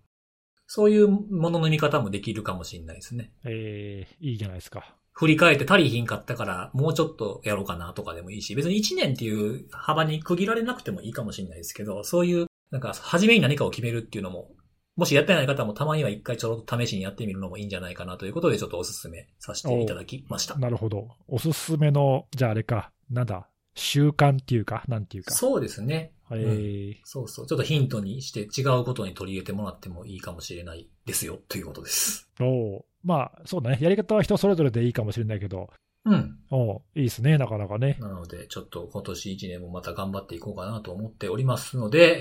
[0.67, 3.33] そういうものの見方もできるかもしれないですね。
[3.45, 4.95] えー、いいじゃないですか。
[5.13, 14.51] 振り返って足りひんかったから、もうちょっとやろうかなとかでもいいし、別に1年っていう幅に区切られなくてもいいかもしれないですけど、そういう、なんか、初めに何かを決めるっていうのも、
[14.97, 20.57] もしやってない方もたまには一回ちょろっと試しにやってみるのもいいんじゃないかなということで、ちょっとおすすめさせていただきました。
[20.57, 21.07] なるほど。
[21.29, 25.33] おすすめの、じゃああれか、なんだ、習慣っていうか、なんていうか。
[25.33, 26.11] そうですね。
[26.33, 27.47] えーそうそう。
[27.47, 32.29] ちょっとヒントにして違うことに取り入れてもらってもいいかもしれないですよ、ということです。
[32.41, 33.79] おうまあ、そうだね。
[33.81, 35.71] やり方は人それぞれでいいかもしれないけど、
[36.05, 36.39] うん。
[36.51, 37.97] おういいですね、なかなかね。
[38.01, 42.19] なので、ちょっと今年1年もまた頑張っていこうかなと思っておりますので、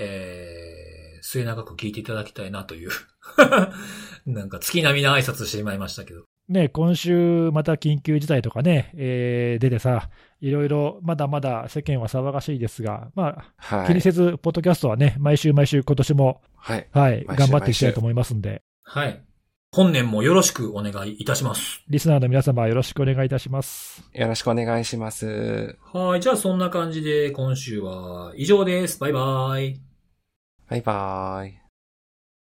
[1.16, 2.90] えー、末永く聞いていただきたいなという。
[4.26, 6.24] なんか月並みな挨拶してしまいましたけど。
[6.48, 10.10] ね、今週また緊急事態とかね、えー出てさ、
[10.40, 13.86] いろいろまだまだ世間は騒がしいですが、まあ、はい。
[13.88, 16.88] 気にせず、ポッドキャストはね、毎週毎週今年も、はい。
[16.92, 19.22] はい、頑張っていきたいと思いますんで、はい。
[19.74, 21.82] 本年もよろしくお願いいたします。
[21.88, 24.08] リスナーの皆様よろしくお願いいたします。
[24.12, 25.76] よろしくお願いします。
[25.92, 26.20] はい。
[26.20, 29.00] じゃあそんな感じで今週は以上です。
[29.00, 29.80] バイバイ。
[30.70, 31.63] バイバーイ。